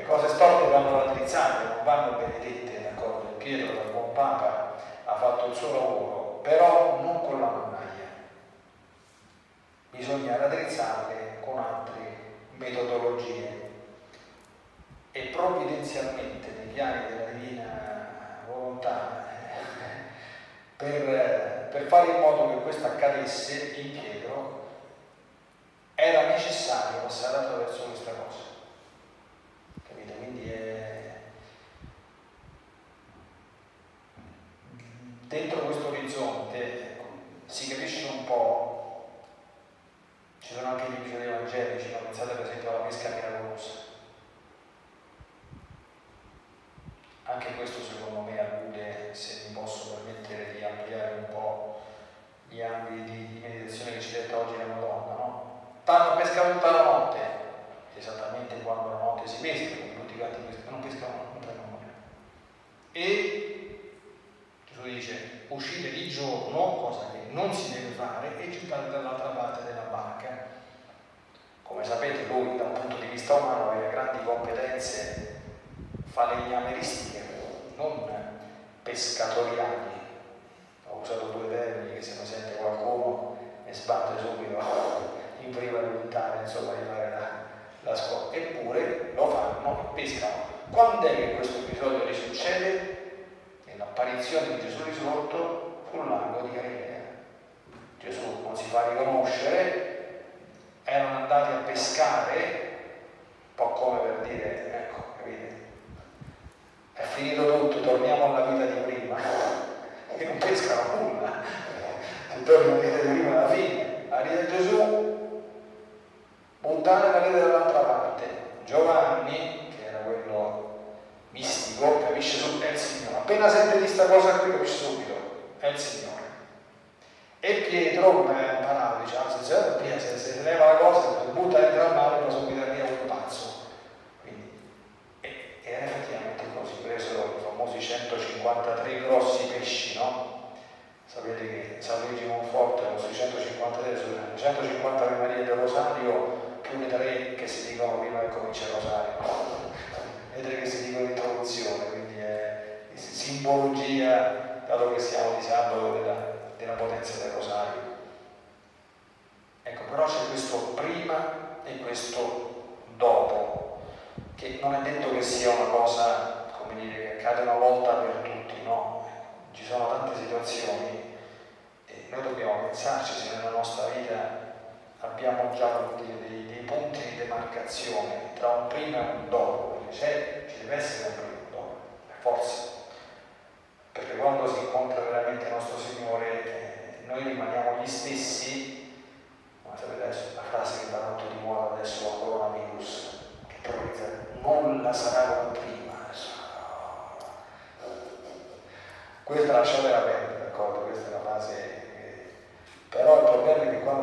le 0.00 0.06
cose 0.06 0.28
storte 0.28 0.70
vanno 0.70 1.04
raddrizzate, 1.04 1.74
non 1.74 1.84
vanno 1.84 2.16
benedette, 2.16 2.82
d'accordo? 2.82 3.28
Pietro, 3.36 3.74
da 3.74 3.90
buon 3.90 4.12
Papa, 4.12 4.74
ha 5.04 5.14
fatto 5.14 5.46
il 5.46 5.54
suo 5.54 5.72
lavoro, 5.72 6.40
però 6.42 7.00
non 7.02 7.20
con 7.20 7.40
la 7.40 7.46
mannaia. 7.46 8.08
Bisogna 9.90 10.36
raddrizzarle 10.36 11.40
con 11.40 11.58
altre 11.58 12.16
metodologie. 12.56 13.68
E 15.12 15.22
provvidenzialmente, 15.26 16.50
nei 16.56 16.72
piani 16.72 17.08
della 17.08 17.30
divina 17.30 18.44
volontà, 18.46 19.26
per, 20.76 21.68
per 21.70 21.82
fare 21.88 22.10
in 22.10 22.20
modo 22.20 22.48
che 22.48 22.62
questo 22.62 22.86
accadesse 22.86 23.74
in 23.76 24.00
Pietro, 24.00 24.68
era 25.94 26.28
necessario 26.28 27.00
passare 27.02 27.36
attraverso 27.36 27.49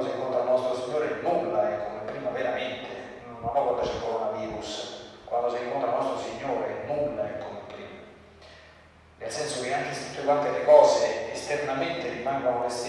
si 0.02 0.10
incontra 0.10 0.42
il 0.42 0.50
nostro 0.50 0.76
Signore 0.76 1.20
nulla 1.22 1.70
è 1.70 1.86
come 1.86 2.12
prima 2.12 2.30
veramente, 2.30 2.88
non 3.26 3.52
quando 3.52 3.82
c'è 3.82 3.94
il 3.94 4.02
coronavirus, 4.02 5.04
quando 5.26 5.56
si 5.56 5.64
incontra 5.64 5.90
il 5.90 5.96
nostro 5.96 6.18
Signore 6.20 6.84
nulla 6.86 7.24
è 7.24 7.38
come 7.38 7.60
prima, 7.68 8.00
nel 9.18 9.32
senso 9.32 9.62
che 9.62 9.74
anche 9.74 9.94
se 9.94 10.10
tutte 10.10 10.24
quante 10.24 10.52
le 10.52 10.66
cose 10.66 11.32
esternamente 11.32 12.10
rimangono 12.10 12.64
le 12.64 12.70
stesse, 12.70 12.87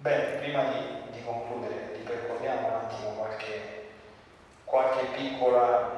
Bene, 0.00 0.38
prima 0.38 0.62
di, 0.64 1.10
di 1.10 1.22
concludere, 1.22 1.92
ripercorriamo 1.92 2.68
un 2.68 2.72
attimo 2.72 3.10
qualche, 3.10 3.88
qualche, 4.64 5.04
piccola, 5.14 5.90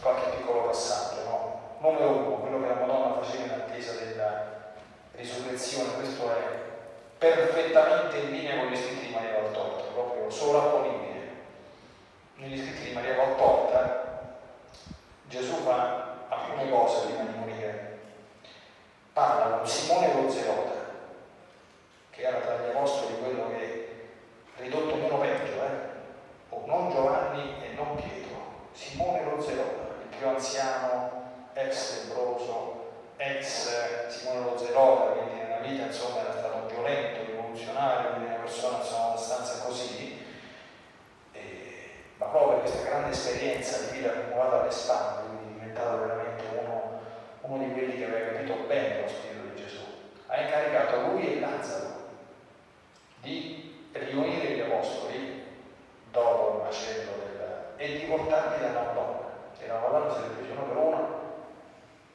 qualche 0.00 0.36
piccolo 0.36 0.66
passaggio. 0.66 1.24
No? 1.24 1.60
Numero 1.80 2.08
uno, 2.08 2.36
quello 2.36 2.60
che 2.60 2.68
la 2.68 2.86
Madonna 2.86 3.20
faceva 3.20 3.44
in 3.46 3.50
attesa 3.50 3.94
della 3.94 4.74
risurrezione, 5.16 5.94
questo 5.94 6.30
è 6.30 6.42
perfettamente 7.18 8.18
in 8.18 8.30
linea 8.30 8.58
con 8.58 8.68
gli 8.68 8.76
scritti 8.76 9.06
di 9.06 9.12
Maria 9.12 9.40
Valtorta, 9.40 9.82
proprio 9.92 10.30
sovrapponibile. 10.30 11.28
Negli 12.36 12.62
scritti 12.64 12.90
di 12.90 12.94
Maria 12.94 13.16
Valtorta 13.16 14.36
Gesù 15.26 15.54
fa 15.64 16.26
alcune 16.28 16.70
cose 16.70 17.06
prima 17.08 17.28
di 17.28 17.36
morire. 17.36 17.98
Parla 19.12 19.56
con 19.56 19.66
Simone 19.66 20.12
Rozzerota, 20.12 20.77
che 22.18 22.26
era 22.26 22.38
tra 22.38 22.56
gli 22.56 22.70
apostoli 22.70 23.16
quello 23.22 23.48
che 23.50 23.88
è 24.56 24.60
ridotto 24.60 24.96
meno 24.96 25.18
peggio, 25.18 25.52
eh? 25.52 25.86
o 26.48 26.66
non 26.66 26.90
Giovanni 26.90 27.54
e 27.62 27.74
non 27.76 27.94
Pietro, 27.94 28.66
Simone 28.72 29.22
lo 29.22 29.36
Rozzerola, 29.36 29.94
il 30.02 30.16
più 30.16 30.26
anziano, 30.26 31.12
ex 31.52 32.08
lebbroso, 32.08 32.86
ex 33.18 34.08
Simone 34.08 34.40
lo 34.40 34.50
Rozzerola, 34.50 35.12
quindi 35.12 35.40
nella 35.40 35.58
vita 35.58 35.84
insomma 35.84 36.22
era 36.22 36.32
stato 36.32 36.66
violento, 36.66 37.24
rivoluzionario, 37.24 38.10
quindi 38.10 38.26
una 38.26 38.40
persona 38.40 38.78
insomma 38.78 39.04
abbastanza 39.10 39.64
così, 39.64 40.20
e, 41.30 41.90
ma 42.16 42.26
proprio 42.26 42.58
questa 42.58 42.82
grande 42.82 43.10
esperienza 43.10 43.78
di 43.78 43.98
vita 43.98 44.10
accumulata 44.10 44.62
alle 44.62 44.72
spalle, 44.72 45.28
quindi 45.28 45.52
diventato 45.52 45.98
veramente 46.00 46.42
uno, 46.58 47.00
uno 47.42 47.64
di 47.64 47.72
quelli 47.72 47.96
che 47.96 48.04
aveva 48.06 48.32
capito 48.32 48.54
bene 48.66 49.02
lo 49.02 49.08
Spirito 49.08 49.54
di 49.54 49.62
Gesù, 49.62 49.84
ha 50.26 50.40
incaricato 50.40 51.00
lui 51.12 51.36
e 51.36 51.38
Lazzaro 51.38 51.97
di 53.28 53.88
riunire 53.92 54.54
gli 54.54 54.60
apostoli 54.60 55.44
dopo 56.10 56.56
il 56.56 56.64
macello 56.64 57.12
della, 57.26 57.76
e 57.76 57.98
di 57.98 58.04
portarli 58.06 58.60
dalla 58.60 58.82
Madonna. 58.82 59.26
E 59.58 59.66
la 59.66 59.78
Madonna 59.78 60.12
si 60.14 60.20
è 60.20 60.24
presa 60.24 60.52
uno 60.52 60.62
per 60.62 60.76
uno 60.76 61.26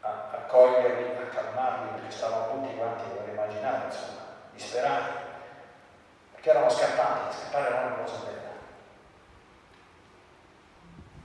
a 0.02 0.30
accoglierli, 0.32 1.16
a 1.18 1.28
calmarli, 1.28 2.00
perché 2.00 2.12
stavano 2.12 2.52
tutti 2.54 2.76
quanti, 2.76 3.04
come 3.16 3.32
immaginare, 3.32 3.86
insomma, 3.86 4.22
disperati, 4.52 5.14
perché 6.34 6.50
erano 6.50 6.70
scappati, 6.70 7.38
scappare 7.38 7.68
era 7.68 7.86
una 7.86 7.96
cosa 7.96 8.18
bella. 8.26 8.52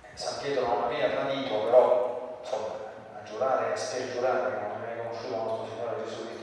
Eh, 0.03 0.17
San 0.17 0.43
Pietro 0.43 0.67
non 0.67 0.85
aveva 0.85 1.09
tradito, 1.09 1.65
però, 1.65 2.39
insomma, 2.41 2.75
a 3.19 3.23
giurare 3.25 3.73
a 3.73 3.77
spergiurare 3.77 4.51
che 4.51 4.61
non 4.61 4.77
aveva 4.77 5.03
conosciuto 5.03 5.35
il 5.35 5.43
nostro 5.43 5.67
Signore 5.67 6.05
Gesù 6.05 6.27
Cristo 6.27 6.38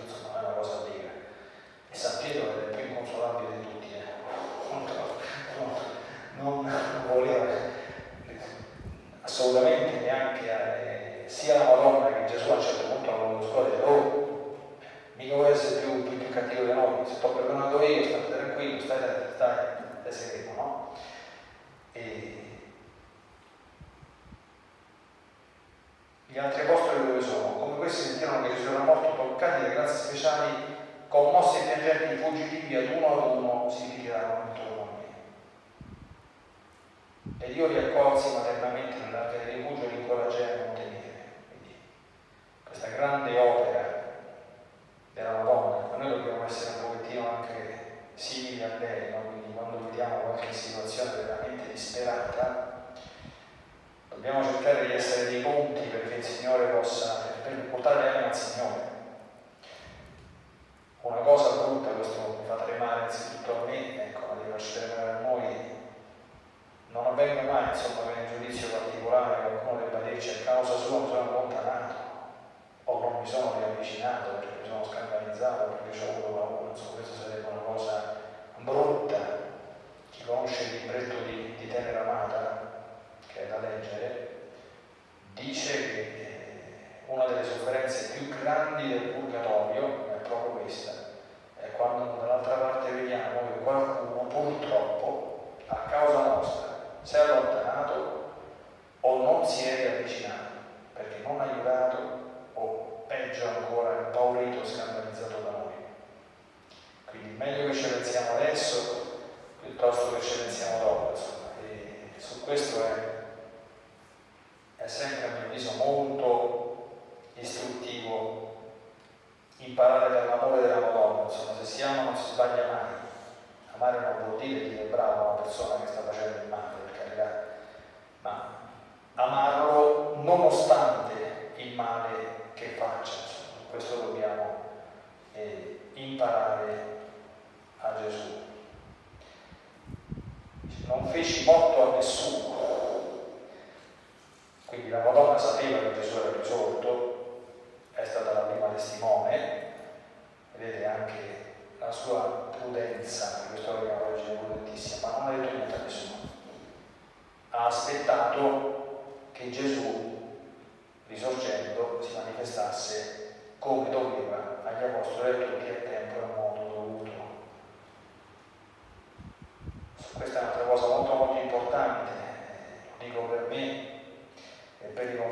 una 87.16 87.26
delle 87.28 87.46
sofferenze 87.46 88.12
più 88.12 88.28
grandi 88.42 88.90
del 88.90 89.14
purgatorio 89.14 90.05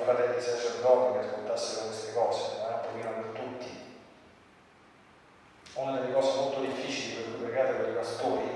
i 0.04 0.06
fratelli 0.06 0.42
sacerdoti 0.42 1.18
che 1.18 1.26
ascoltassero 1.26 1.86
queste 1.86 2.13
cose, 2.13 2.42
ma 2.60 2.68
era 2.68 2.76
un 2.76 2.82
pochino 2.82 3.22
per 3.22 3.42
tutti. 3.42 3.82
Una 5.76 6.00
delle 6.00 6.13
cose 6.13 6.36
molto 6.36 6.60
difficili 6.60 7.16
per 7.16 7.24
cui 7.24 7.46
pregate 7.46 7.74
per 7.74 7.89
i 7.89 7.94
pastori 7.94 8.53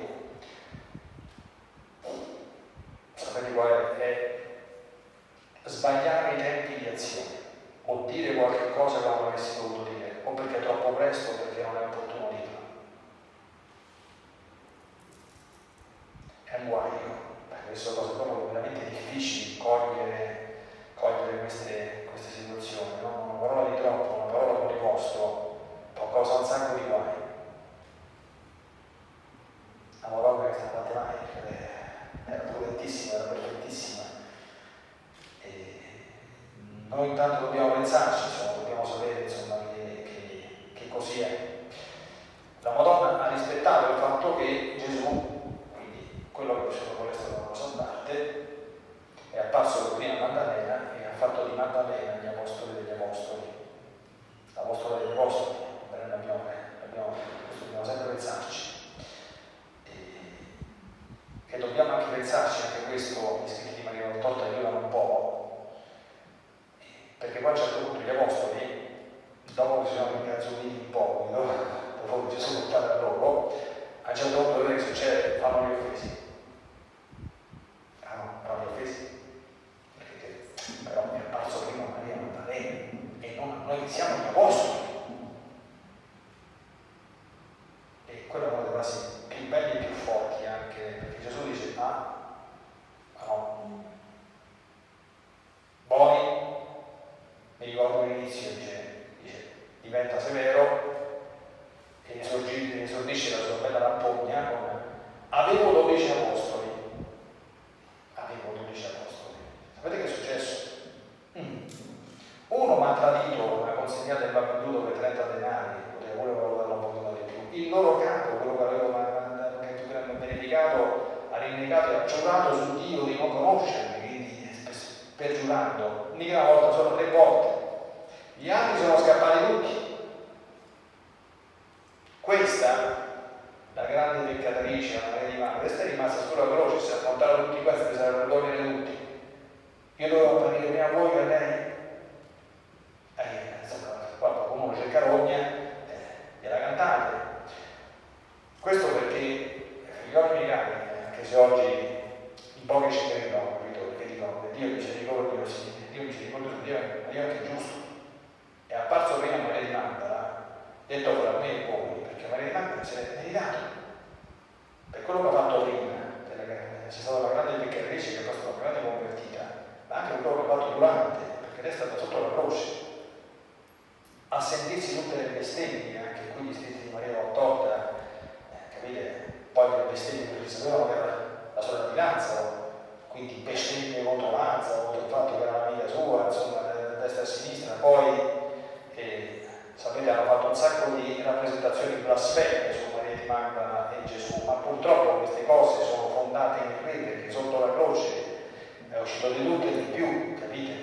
è 199.27 199.39
uscito 199.39 199.67
di 199.67 199.87
più, 199.91 200.39
capite? 200.39 200.73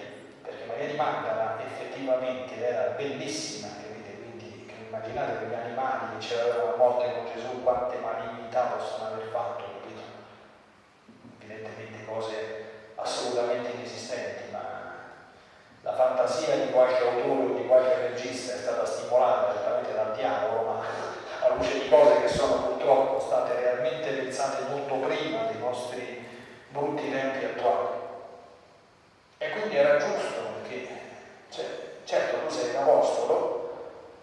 Perché 0.43 0.65
Maria 0.67 0.87
di 0.87 0.97
Magdala 0.97 1.59
effettivamente 1.65 2.63
era 2.63 2.91
bellissima, 2.91 3.69
capite? 3.69 4.17
Quindi 4.19 4.71
immaginate 4.87 5.39
che 5.39 5.47
gli 5.47 5.55
animali 5.55 6.19
che 6.19 6.27
c'erano 6.27 6.71
la 6.71 6.77
morte 6.77 7.13
con 7.13 7.33
Gesù, 7.33 7.63
quante 7.63 7.97
malignità 7.99 8.77
possono 8.77 9.07
aver 9.07 9.29
fatto, 9.29 9.65
capito? 9.81 10.03
Evidentemente 11.41 12.05
cose 12.05 12.65
assolutamente 12.97 13.71
inesistenti, 13.71 14.51
ma 14.51 14.93
la 15.83 15.95
fantasia 15.95 16.57
di 16.57 16.71
qualche 16.71 17.03
autore 17.03 17.53
o 17.53 17.55
di 17.55 17.67
qualche 17.67 18.09
regista 18.09 18.55
è 18.55 18.59
stata 18.59 18.85
stimolata 18.85 19.53
direttamente 19.53 19.95
dal 19.95 20.15
diavolo, 20.15 20.63
ma 20.71 20.83
a 21.41 21.55
luce 21.55 21.81
di 21.81 21.89
cose 21.89 22.21
che 22.21 22.29
sono 22.29 22.69
purtroppo 22.69 23.21
state 23.21 23.55
realmente 23.55 24.11
pensate 24.11 24.65
molto 24.69 24.97
prima 24.97 25.45
dei 25.45 25.59
nostri 25.59 26.27
brutti 26.69 27.11
tempi 27.11 27.45
attuali. 27.45 28.04
E 29.45 29.51
quindi 29.51 29.77
era 29.77 29.99
giusto 29.99 30.41
perché, 30.63 30.89
cioè, 31.51 31.67
certo, 32.05 32.47
tu 32.47 32.49
sei 32.49 32.71
un 32.71 32.77
apostolo, 32.77 33.73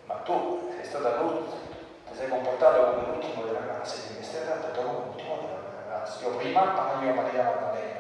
ma 0.05 0.15
tu 0.15 0.71
sei 0.75 0.83
stata 0.83 1.21
l'ultimo, 1.21 1.61
ti 2.09 2.15
sei 2.17 2.27
comportato 2.27 2.95
come 2.95 3.05
l'ultimo 3.05 3.45
della 3.45 3.67
classe, 3.67 4.07
quindi 4.07 4.23
stai 4.23 4.45
trattato 4.45 4.81
come 4.81 5.05
l'ultimo 5.05 5.37
della 5.37 5.83
classe. 5.85 6.23
Io 6.23 6.31
prima 6.37 6.61
appaio 6.61 7.13
Maria 7.13 7.43
Maddalena 7.43 7.99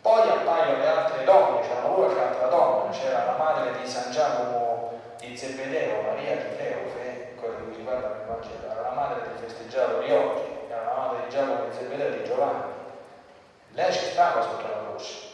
poi 0.00 0.30
appaiono 0.30 0.78
le 0.78 0.86
altre 0.86 1.24
donne, 1.24 1.60
pure 1.60 2.14
qualche 2.14 2.20
altra 2.20 2.46
donna, 2.46 2.90
c'era 2.90 3.24
la 3.24 3.36
madre 3.36 3.78
di 3.78 3.86
San 3.86 4.10
Giacomo 4.10 4.92
di 5.18 5.36
Zebedeo, 5.36 6.02
Maria 6.02 6.36
di 6.36 6.56
Cleofe, 6.56 7.34
quello 7.38 7.68
che 7.68 7.76
riguarda 7.76 8.06
il 8.06 8.26
Vangelo, 8.28 8.70
era 8.70 8.80
la 8.80 8.94
madre 8.94 9.22
del 9.22 9.36
festeggiato 9.44 9.98
di 9.98 10.10
oggi, 10.10 10.42
era 10.70 10.84
la 10.84 10.94
madre 10.94 11.24
di 11.24 11.28
Giacomo 11.28 11.64
di 11.68 11.76
Zebedeo 11.76 12.10
di 12.10 12.24
Giovanni. 12.24 12.72
Lei 13.72 13.92
ci 13.92 14.04
stava 14.04 14.40
sotto 14.40 14.62
la 14.62 14.84
croce 14.84 15.25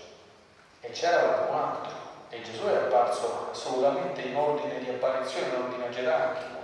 e 0.82 0.90
c'era 0.90 1.22
qualcun 1.22 1.56
altro 1.56 1.92
e 2.28 2.42
Gesù 2.42 2.66
è 2.66 2.74
apparso 2.74 3.48
assolutamente 3.50 4.20
in 4.20 4.36
ordine 4.36 4.78
di 4.78 4.90
apparizione, 4.90 5.48
in 5.48 5.62
ordine 5.62 5.90
gerarchico. 5.90 6.60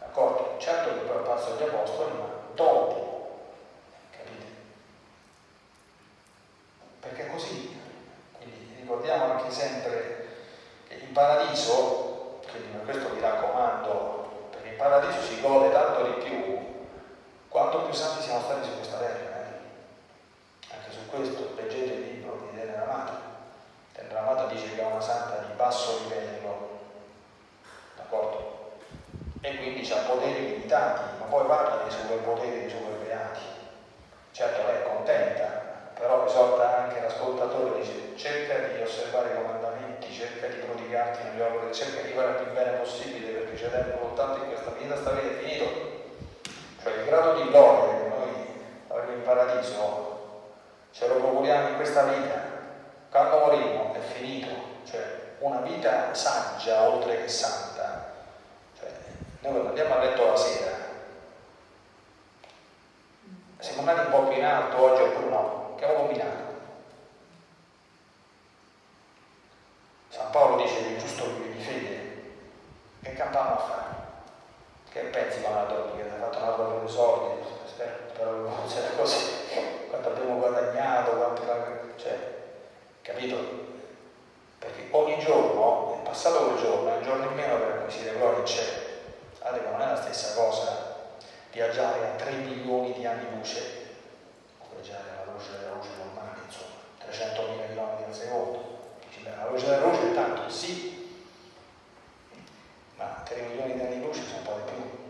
D'accordo? 0.00 0.56
Certo 0.58 0.88
che 0.90 1.00
poi 1.06 1.16
è 1.16 1.20
apparso 1.20 1.52
agli 1.52 1.62
apostoli, 1.62 2.12
ma 2.18 2.26
dopo 2.54 3.12
perché 7.02 7.26
è 7.26 7.30
così. 7.30 7.76
Quindi 8.38 8.76
ricordiamo 8.78 9.32
anche 9.32 9.50
sempre 9.50 10.28
che 10.86 10.94
in 10.94 11.12
paradiso, 11.12 12.40
quindi 12.48 12.84
questo 12.84 13.10
vi 13.10 13.20
raccomando, 13.20 14.48
perché 14.50 14.68
in 14.68 14.76
paradiso 14.76 15.20
si 15.20 15.40
gode 15.40 15.72
tanto 15.72 16.04
di 16.04 16.22
più 16.22 16.58
quanto 17.48 17.82
più 17.82 17.92
santi 17.92 18.22
siamo 18.22 18.40
stati 18.40 18.68
su 18.68 18.76
questa 18.76 18.98
terra. 18.98 19.40
Eh? 19.40 20.74
Anche 20.74 20.90
su 20.90 21.06
questo 21.10 21.52
leggete 21.56 21.92
il 21.92 22.00
libro 22.00 22.48
di 22.48 22.56
Tenera 22.56 22.84
Amata. 22.84 23.31
Tenera 24.12 24.28
Amata 24.28 24.52
dice 24.52 24.74
che 24.74 24.82
è 24.82 24.84
una 24.84 25.00
santa 25.00 25.38
di 25.46 25.54
basso 25.56 26.00
livello, 26.02 26.68
d'accordo? 27.96 28.72
E 29.40 29.56
quindi 29.56 29.90
ha 29.90 30.04
poteri 30.06 30.50
limitati, 30.50 31.00
ma 31.18 31.24
poi 31.24 31.46
parla 31.46 31.82
dei 31.82 31.90
superpoteri, 31.90 32.60
dei 32.60 32.68
superbeati. 32.68 33.40
Certo 34.32 34.66
lei 34.66 34.76
è 34.76 34.82
contenta, 34.82 35.44
però 35.94 36.26
esorta 36.26 36.84
anche 36.84 37.00
l'ascoltatore, 37.00 37.80
dice 37.80 38.14
cerca 38.14 38.68
di 38.68 38.82
osservare 38.82 39.30
i 39.32 39.36
comandamenti, 39.36 40.12
cerca 40.12 40.46
di 40.46 40.56
prodigarti 40.56 41.28
nelle 41.28 41.44
opere, 41.44 41.72
cerca 41.72 42.02
di 42.02 42.12
fare 42.12 42.28
il 42.32 42.36
più 42.36 42.52
bene 42.52 42.72
possibile 42.72 43.32
perché 43.32 43.56
c'è 43.56 43.70
tempo 43.70 43.98
soltanto 43.98 44.44
in 44.44 44.48
questa 44.48 44.72
vita, 44.78 44.94
sta 44.94 45.18
è 45.18 45.42
finito. 45.42 45.64
Cioè 46.82 46.92
il 46.92 47.04
grado 47.06 47.40
di 47.40 47.48
gloria 47.48 47.96
che 47.96 48.08
noi 48.08 48.30
avremo 48.88 49.12
in 49.12 49.22
paradiso 49.22 50.20
ce 50.90 51.08
lo 51.08 51.14
procuriamo 51.14 51.68
in 51.68 51.76
questa 51.76 52.02
vita, 52.02 52.51
quando 53.12 53.40
moriremo 53.40 53.92
è 53.92 54.00
finito, 54.00 54.48
cioè 54.86 55.34
una 55.40 55.60
vita 55.60 56.14
saggia 56.14 56.88
oltre 56.88 57.20
che 57.20 57.28
santa. 57.28 58.10
Cioè, 58.78 58.88
noi 59.40 59.52
quando 59.52 59.68
andiamo 59.68 59.94
a 59.94 59.98
letto 59.98 60.26
la 60.28 60.36
sera, 60.36 60.70
siamo 63.58 63.80
andati 63.80 64.06
un 64.06 64.12
po' 64.12 64.28
più 64.28 64.38
in 64.38 64.44
alto 64.46 64.80
oggi 64.80 65.02
oppure 65.02 65.28
no? 65.28 65.74
che 65.76 65.84
avevo 65.84 66.00
combinato. 66.00 66.50
San 70.08 70.30
Paolo 70.30 70.62
dice 70.62 70.82
che 70.82 70.96
è 70.96 70.98
giusto 70.98 71.24
vive 71.36 71.52
di 71.52 71.62
fede. 71.62 72.22
Che 73.02 73.12
campano 73.12 73.54
a 73.56 73.58
fare? 73.58 73.94
Che 74.90 75.00
pensi 75.10 75.42
quando 75.42 75.74
la 75.74 75.96
che 75.96 76.02
ti 76.02 76.08
ha 76.08 76.18
fatto 76.18 76.38
una 76.38 76.54
roba 76.56 76.74
per 76.76 76.88
i 76.88 76.90
soldi? 76.90 77.44
Spero, 77.66 77.92
spero 78.08 78.32
che 78.32 78.48
non 78.48 78.68
sia 78.68 78.90
così. 78.96 79.88
Quanto 79.90 80.08
abbiamo 80.08 80.38
guadagnato, 80.38 81.10
quanto 81.10 81.42
cioè, 81.96 82.31
capito? 83.02 83.70
Perché 84.58 84.88
ogni 84.92 85.18
giorno 85.18 86.00
è 86.00 86.04
passato 86.04 86.46
quel 86.46 86.62
giorno, 86.62 86.88
è 86.88 86.96
un 86.96 87.02
giorno 87.02 87.24
in 87.26 87.34
meno 87.34 87.58
per 87.58 87.68
acquisire 87.70 88.16
gloria 88.16 88.38
in 88.38 88.46
cielo. 88.46 88.80
Guardate 89.38 89.70
non 89.70 89.80
è 89.80 89.86
la 89.86 90.00
stessa 90.00 90.34
cosa 90.34 90.90
viaggiare 91.50 92.06
a 92.06 92.14
3 92.16 92.32
milioni 92.32 92.92
di 92.92 93.04
anni 93.04 93.36
luce 93.36 93.60
o 94.58 94.66
viaggiare 94.74 95.12
luce 95.32 95.58
della 95.58 95.74
luce 95.74 95.88
normale, 95.96 96.38
insomma, 96.46 96.78
300.000 97.04 97.74
km 97.74 98.04
al 98.06 98.14
secondo. 98.14 98.70
La 99.24 99.48
luce 99.48 99.66
della 99.66 99.86
luce 99.86 100.10
è 100.10 100.14
tanto, 100.14 100.48
sì, 100.50 101.20
ma 102.96 103.22
3 103.24 103.40
milioni 103.42 103.74
di 103.74 103.80
anni 103.80 104.02
luce 104.02 104.22
sono 104.22 104.38
un 104.38 104.42
po' 104.42 104.60
di 104.64 104.72
più. 104.72 105.00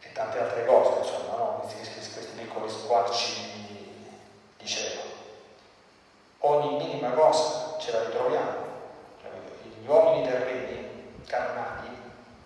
E 0.00 0.12
tante 0.12 0.38
altre 0.38 0.64
cose, 0.66 0.98
insomma, 1.00 1.36
no? 1.36 1.60
questi, 1.60 2.12
questi 2.12 2.32
piccoli 2.36 2.68
squarci 2.68 3.32
di 4.56 4.66
cielo. 4.66 4.97
Ogni 6.40 6.76
minima 6.76 7.10
cosa 7.10 7.76
ce 7.78 7.92
la 7.92 8.04
ritroviamo. 8.04 8.66
Gli 9.80 9.86
uomini 9.86 10.26
terreni, 10.26 11.22
carnali, 11.26 11.88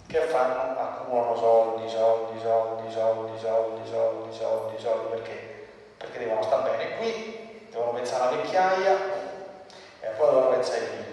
che 0.07 0.21
fanno? 0.23 0.79
Accumulano 0.79 1.37
soldi, 1.37 1.89
soldi, 1.89 2.41
soldi, 2.41 2.91
soldi, 2.93 3.39
soldi, 3.39 3.89
soldi, 3.89 4.37
soldi, 4.37 4.79
soldi, 4.79 5.09
perché? 5.11 5.53
perché 6.03 6.19
devono 6.19 6.43
stare 6.43 6.77
bene 6.77 6.97
qui, 6.97 7.69
devono 7.71 7.93
pensare 7.93 8.25
alla 8.25 8.43
vecchiaia 8.43 8.99
e 10.01 10.09
poi 10.17 10.29
devono 10.29 10.51
pensare 10.51 10.79
ai 10.79 10.87
figli. 10.87 11.11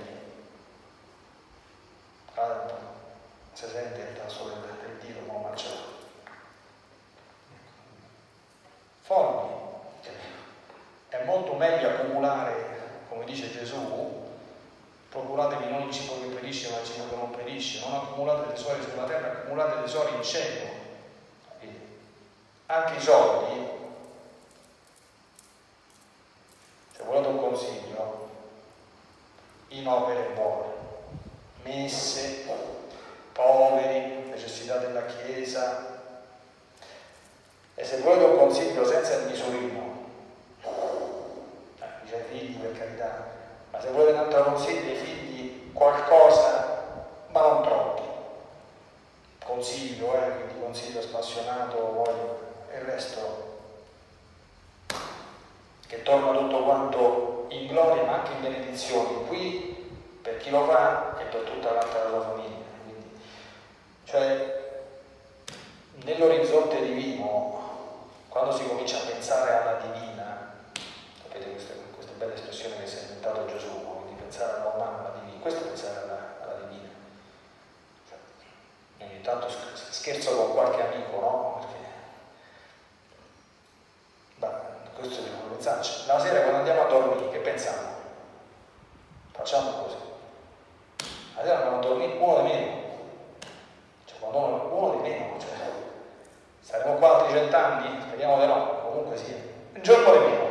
si 3.53 3.67
sente 3.67 3.99
il 3.99 4.17
tasso 4.17 4.45
del, 4.45 4.59
del 4.81 4.97
dito 4.97 5.19
come 5.27 5.43
marciato. 5.43 5.97
Folli, 9.01 9.57
è 11.09 11.23
molto 11.25 11.53
meglio 11.53 11.89
accumulare, 11.89 12.53
come 13.09 13.25
dice 13.25 13.51
Gesù, 13.51 14.27
procuratevi 15.09 15.69
non 15.71 15.87
il 15.87 15.93
cibo 15.93 16.19
che 16.21 16.27
perisce 16.27 16.69
ma 16.69 16.79
il 16.79 16.85
cibo 16.85 17.09
che 17.09 17.15
non 17.15 17.31
perisce, 17.31 17.85
non 17.85 17.95
accumulate 17.95 18.53
tesori 18.53 18.83
sulla 18.83 19.05
terra, 19.05 19.31
accumulate 19.31 19.81
tesori 19.81 20.15
in 20.15 20.23
cielo. 20.23 20.77
Anche 22.67 22.97
i 22.97 23.01
soldi, 23.01 23.67
se 26.95 27.03
volete 27.03 27.27
un 27.27 27.39
consiglio, 27.39 28.29
in 29.69 29.87
opere 29.87 30.29
buone, 30.35 30.73
messe, 31.63 32.45
poveri, 33.33 34.29
necessità 34.29 34.77
della 34.77 35.05
Chiesa. 35.05 35.97
E 37.75 37.83
se 37.85 37.99
volete 38.01 38.25
un 38.25 38.37
consiglio 38.37 38.85
senza 38.85 39.15
il 39.15 39.27
misurino, 39.27 40.07
eh, 40.61 41.85
dice 42.03 42.15
ai 42.15 42.23
figli 42.29 42.48
per 42.59 42.77
carità, 42.77 43.25
ma 43.71 43.81
se 43.81 43.89
volete 43.89 44.11
un 44.11 44.19
altro 44.19 44.43
consiglio 44.43 44.89
ai 44.89 44.95
figli 44.95 45.71
qualcosa, 45.73 46.83
ma 47.29 47.41
non 47.41 47.63
troppi. 47.63 48.01
Consiglio, 49.43 50.13
eh, 50.13 50.31
quindi 50.35 50.59
consiglio 50.59 51.01
spassionato, 51.01 51.77
voglio, 51.77 52.39
e 52.71 52.77
il 52.77 52.85
resto 52.85 53.47
che 55.87 56.03
torna 56.03 56.37
tutto 56.37 56.63
quanto 56.63 57.45
in 57.49 57.65
gloria 57.65 58.03
ma 58.03 58.13
anche 58.13 58.33
in 58.33 58.41
benedizioni 58.41 59.25
qui 59.27 59.69
per 60.21 60.37
chi 60.37 60.51
lo 60.51 60.65
fa 60.65 61.17
e 61.17 61.23
per 61.23 61.41
tutta 61.41 61.71
l'altra 61.71 62.07
sua 62.09 62.21
famiglia. 62.21 62.65
Quindi, 62.83 63.09
cioè, 64.03 64.83
nell'orizzonte 66.03 66.81
divino, 66.81 67.59
quando 68.27 68.51
si 68.51 68.67
comincia 68.67 68.97
a 68.97 69.05
pensare 69.05 69.51
alla 69.51 69.79
divina, 69.81 70.53
sapete 71.23 71.49
questa, 71.49 71.73
questa 71.73 71.88
bella 72.19 72.33
espressione 72.33 72.75
che 72.81 72.87
si 72.87 72.97
è 72.97 73.01
inventato 73.03 73.45
Gesù, 73.45 73.69
quindi 73.69 74.21
pensare 74.21 74.59
alla 74.59 74.71
umana, 74.75 74.99
alla 74.99 75.13
divina, 75.21 75.41
questo 75.41 75.61
è 75.61 75.67
pensare 75.67 76.01
alla, 76.01 76.35
alla 76.41 76.65
divina. 76.67 76.89
Cioè, 78.09 78.17
ogni 79.07 79.21
tanto 79.21 79.47
scherzo 79.73 80.35
con 80.35 80.51
qualche 80.51 80.81
amico, 80.81 81.19
no? 81.19 81.65
Perché 84.37 84.89
questo 84.95 85.21
dobbiamo 85.21 85.53
pensarci. 85.53 86.07
La 86.07 86.19
sera 86.19 86.41
quando 86.41 86.57
andiamo 86.57 86.81
a 86.81 86.87
dormire, 86.87 87.29
che 87.29 87.39
pensiamo? 87.39 87.87
Facciamo 89.31 89.83
così. 89.83 89.95
La 91.35 91.41
sera 91.41 91.55
andiamo 91.55 91.77
a 91.77 91.81
dormire 91.81 92.17
uno 92.17 92.41
di 92.41 92.47
meno. 92.49 92.77
Cioè, 94.03 94.19
quando 94.19 94.37
uno, 94.39 94.75
uno 94.75 95.01
di 95.01 95.09
meno, 95.09 95.39
cioè, 95.39 95.51
saremo 96.59 96.95
qua 96.95 97.19
altri 97.19 97.37
cent'anni? 97.37 98.01
Speriamo 98.01 98.39
di 98.41 98.45
no, 98.45 98.81
comunque 98.81 99.15
sia. 99.15 99.35
Un 99.73 99.81
giorno 99.81 100.11
di 100.11 100.19
meno. 100.19 100.48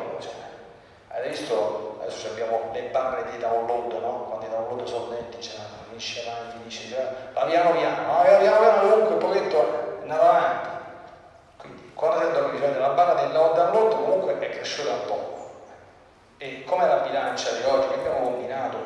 Visto, 1.26 1.98
adesso 2.00 2.28
abbiamo 2.28 2.70
le 2.72 2.82
barre 2.82 3.30
di 3.30 3.38
download, 3.38 3.92
no? 4.00 4.26
Quando 4.28 4.46
i 4.46 4.48
download 4.50 4.84
sono 4.84 5.10
lenti, 5.10 5.42
cioè, 5.42 5.60
finisce 5.88 6.28
avanti, 6.28 6.58
finisce, 6.58 7.30
va 7.32 7.44
piano 7.44 7.72
piano, 7.72 8.12
no? 8.12 8.22
piano 8.22 8.58
piano 8.58 8.80
comunque 8.80 9.12
un 9.14 9.18
pochetto 9.18 9.98
andiamo 10.00 10.22
avanti 10.22 10.76
quando 11.98 12.20
si 12.20 12.24
andò 12.26 12.48
bisogno 12.50 12.78
la 12.78 12.90
barra 12.90 13.20
del 13.22 13.32
download 13.32 13.90
comunque 13.90 14.38
è 14.38 14.50
cresciuta 14.50 14.92
un 14.92 15.04
po'. 15.06 15.50
E 16.36 16.62
come 16.62 16.86
la 16.86 16.98
bilancia 16.98 17.50
di 17.50 17.64
oggi 17.64 17.88
che 17.88 17.94
abbiamo 17.94 18.20
combinato? 18.20 18.76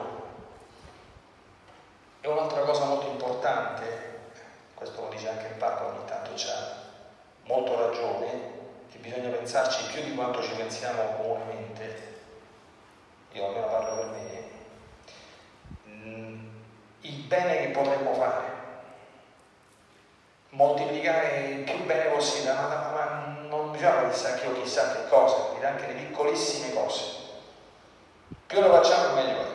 E 2.22 2.28
un'altra 2.28 2.62
cosa 2.62 2.84
molto 2.86 3.08
importante, 3.08 4.20
questo 4.72 5.02
lo 5.02 5.08
dice 5.10 5.28
anche 5.28 5.48
il 5.48 5.54
Papa 5.56 5.88
ogni 5.88 6.02
tanto 6.06 6.30
c'ha 6.34 6.74
molto 7.42 7.86
ragione, 7.86 8.30
che 8.90 8.96
bisogna 8.96 9.28
pensarci 9.28 9.92
più 9.92 10.02
di 10.04 10.14
quanto 10.14 10.40
ci 10.40 10.54
pensiamo 10.54 11.02
comunemente, 11.18 12.11
io 13.32 13.46
almeno 13.46 13.66
parlo 13.66 13.94
per 13.96 14.06
me, 14.06 14.44
mm, 15.88 16.48
il 17.00 17.14
bene 17.24 17.58
che 17.58 17.68
potremmo 17.68 18.14
fare 18.14 18.52
moltiplicare 20.52 21.38
il 21.48 21.62
più 21.64 21.84
bene 21.84 22.10
possibile, 22.10 22.52
ma, 22.52 22.66
ma, 22.68 23.36
non 23.48 23.70
bisogna 23.70 24.08
chissà 24.08 24.34
che 24.34 24.46
o 24.48 24.52
chissà 24.52 24.92
che 24.92 25.08
cosa, 25.08 25.34
quindi 25.34 25.64
anche 25.64 25.86
le 25.86 25.94
piccolissime 25.94 26.74
cose. 26.74 27.20
Più 28.46 28.60
lo 28.60 28.70
facciamo 28.70 29.14
meglio 29.14 29.40
è. 29.40 29.46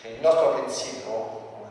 Cioè, 0.00 0.10
il 0.12 0.20
nostro 0.20 0.54
pensiero, 0.54 1.68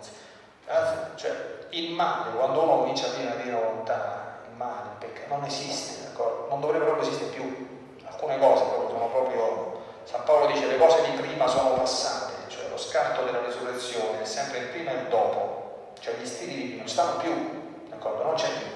cioè 1.16 1.32
il 1.70 1.92
male, 1.94 2.36
quando 2.36 2.64
uno 2.64 2.78
comincia 2.80 3.08
a 3.08 3.10
dire 3.12 3.30
la 3.30 3.36
vera 3.36 3.58
volontà, 3.58 4.40
il 4.50 4.56
male, 4.56 4.90
il 4.92 5.08
peccato, 5.08 5.36
non 5.36 5.46
esiste, 5.46 6.04
d'accordo? 6.04 6.48
Non 6.50 6.60
dovrebbe 6.60 6.86
proprio 6.86 7.08
esistere 7.08 7.32
più. 7.32 7.98
Alcune 8.06 8.40
cose 8.40 8.64
proprio 8.66 8.90
sono 8.90 9.08
proprio, 9.08 9.73
San 10.04 10.24
Paolo 10.24 10.48
dice 10.48 10.68
le 10.68 10.78
cose 10.78 11.10
di 11.10 11.18
prima 11.18 11.48
sono 11.48 11.76
passate, 11.76 12.34
cioè 12.50 12.68
lo 12.70 12.78
scarto 12.78 13.24
della 13.24 13.44
risurrezione 13.46 14.22
è 14.22 14.26
sempre 14.26 14.60
il 14.60 14.68
prima 14.68 14.92
e 14.92 14.96
il 14.96 15.08
dopo, 15.08 15.94
cioè 16.00 16.16
gli 16.16 16.26
stili 16.26 16.56
di 16.56 16.78
non 16.78 16.88
stanno 16.88 17.18
più 17.18 17.62
d'accordo? 17.90 18.24
Non 18.24 18.36
c'è 18.36 18.50
più. 18.50 18.68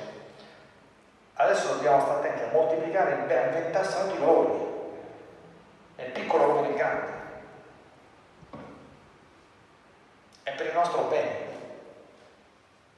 Adesso 1.34 1.74
dobbiamo 1.74 2.02
stare 2.02 2.20
attenti 2.20 2.44
a 2.44 2.52
moltiplicare 2.52 3.12
il 3.12 3.26
bene, 3.26 3.42
a 3.42 3.58
inventarsi 3.58 3.98
tutti 4.00 4.16
i 4.16 4.20
valori, 4.20 4.66
nel 5.98 6.12
piccolo 6.12 6.46
come 6.46 6.62
nel 6.62 6.76
grande. 6.76 7.16
È 10.44 10.52
per 10.52 10.66
il 10.66 10.74
nostro 10.74 11.02
bene. 11.04 11.46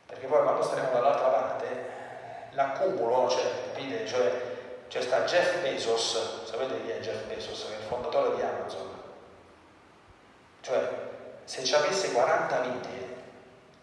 Perché 0.05 0.25
poi 0.27 0.43
quando 0.43 0.63
staremo 0.63 0.91
dall'altra 0.91 1.27
parte, 1.27 1.89
l'accumulo, 2.51 3.27
cioè, 3.29 3.43
capite, 3.73 4.07
cioè, 4.07 4.48
cioè 4.89 5.03
sta 5.03 5.21
Jeff 5.21 5.61
Bezos, 5.61 6.45
sapete 6.45 6.81
chi 6.81 6.89
è 6.89 6.99
Jeff 6.99 7.23
Bezos, 7.27 7.65
che 7.67 7.75
è 7.75 7.77
il 7.77 7.83
fondatore 7.87 8.35
di 8.35 8.41
Amazon. 8.41 8.89
Cioè, 10.61 10.89
se 11.43 11.63
ci 11.63 11.75
avesse 11.75 12.11
40 12.11 12.59
vite, 12.61 13.17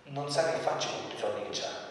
non 0.05 0.29
sa 0.29 0.51
che 0.51 0.59
faccio 0.59 0.89
con 0.91 1.03
tutti 1.03 1.15
i 1.15 1.19
soldi 1.19 1.49
che 1.49 1.65
ha 1.65 1.87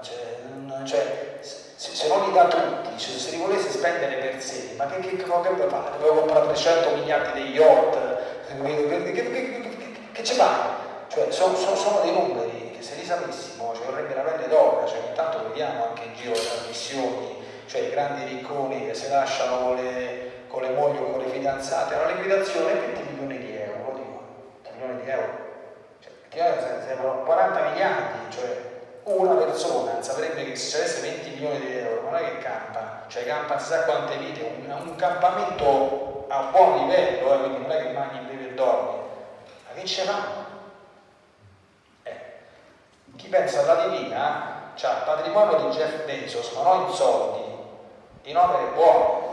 cioè, 0.00 0.40
non, 0.64 0.86
cioè, 0.86 1.38
se, 1.40 1.94
se, 1.94 2.08
non 2.08 2.26
li 2.26 2.32
dà 2.32 2.46
tutti, 2.46 2.98
cioè, 2.98 3.18
se 3.18 3.30
li 3.30 3.36
volesse 3.38 3.70
spendere 3.70 4.16
per 4.16 4.42
sé, 4.42 4.74
ma 4.76 4.86
che, 4.86 5.00
che, 5.00 5.16
che 5.16 5.24
dovrebbe 5.24 5.68
fare? 5.68 5.98
Doveva 5.98 6.20
comprare 6.20 6.46
300 6.46 6.94
miliardi 6.96 7.42
di 7.42 7.50
yacht, 7.50 7.96
che, 8.62 9.12
che, 9.12 10.10
che 10.12 10.24
ci 10.24 10.34
fa? 10.34 10.86
Cioè, 11.08 11.30
sono, 11.30 11.56
sono, 11.56 11.76
sono, 11.76 12.00
dei 12.00 12.12
numeri 12.12 12.72
che 12.76 12.82
se 12.82 12.94
li 12.96 13.04
sapessimo 13.04 13.72
ci 13.74 13.82
vorrebbe 13.84 14.14
la 14.14 14.22
pelle 14.22 14.48
d'oro, 14.48 14.86
cioè, 14.86 14.98
ogni 14.98 15.48
vediamo 15.48 15.86
anche 15.88 16.04
in 16.04 16.14
giro 16.14 16.34
le 16.34 16.40
trasmissioni, 16.40 17.37
cioè 17.68 17.82
i 17.82 17.90
grandi 17.90 18.24
ricconi 18.24 18.86
che 18.86 18.94
si 18.94 19.10
lasciano 19.10 19.58
con 19.58 19.76
le, 19.76 20.44
con 20.48 20.62
le 20.62 20.70
mogli 20.70 20.96
o 20.96 21.10
con 21.10 21.20
le 21.20 21.28
fidanzate, 21.28 21.94
la 21.94 22.06
liquidazione 22.06 22.72
è 22.72 22.92
20 22.92 23.02
milioni 23.10 23.38
di 23.38 23.56
euro, 23.56 23.92
dico, 23.94 24.22
20 24.62 24.78
milioni 24.78 25.02
di 25.02 25.10
euro, 25.10 25.46
cioè, 26.30 26.82
servono 26.86 27.22
40 27.24 27.60
miliardi, 27.68 28.18
cioè 28.30 28.76
una 29.04 29.34
persona 29.34 30.02
saprebbe 30.02 30.44
che 30.44 30.56
se 30.56 30.70
ci 30.70 30.76
avesse 30.76 31.00
20 31.00 31.30
milioni 31.30 31.60
di 31.60 31.76
euro 31.76 32.02
non 32.02 32.16
è 32.16 32.20
che 32.20 32.38
campa, 32.38 33.04
cioè 33.08 33.26
campa 33.26 33.58
si 33.58 33.66
sa 33.66 33.84
quante 33.84 34.16
vite, 34.16 34.42
un, 34.42 34.70
un 34.70 34.96
campamento 34.96 36.24
a 36.28 36.48
buon 36.50 36.86
livello, 36.86 37.34
eh, 37.34 37.38
quindi 37.38 37.58
non 37.60 37.70
è 37.70 37.82
che 37.82 37.92
mangi, 37.92 38.18
bevi 38.20 38.48
e 38.48 38.54
dormi, 38.54 38.98
ma 39.66 39.74
che 39.74 39.86
ce 39.86 40.02
fa? 40.04 40.22
Eh. 42.02 42.20
Chi 43.16 43.28
pensa 43.28 43.60
alla 43.60 43.88
divina 43.88 44.56
ha 44.86 44.90
il 44.90 45.02
patrimonio 45.04 45.68
di 45.68 45.76
Jeff 45.76 46.04
Bezos, 46.04 46.52
ma 46.52 46.62
non 46.62 46.88
in 46.88 46.94
soldi, 46.94 47.47
in 48.28 48.36
opere 48.36 48.72
buone, 48.72 49.26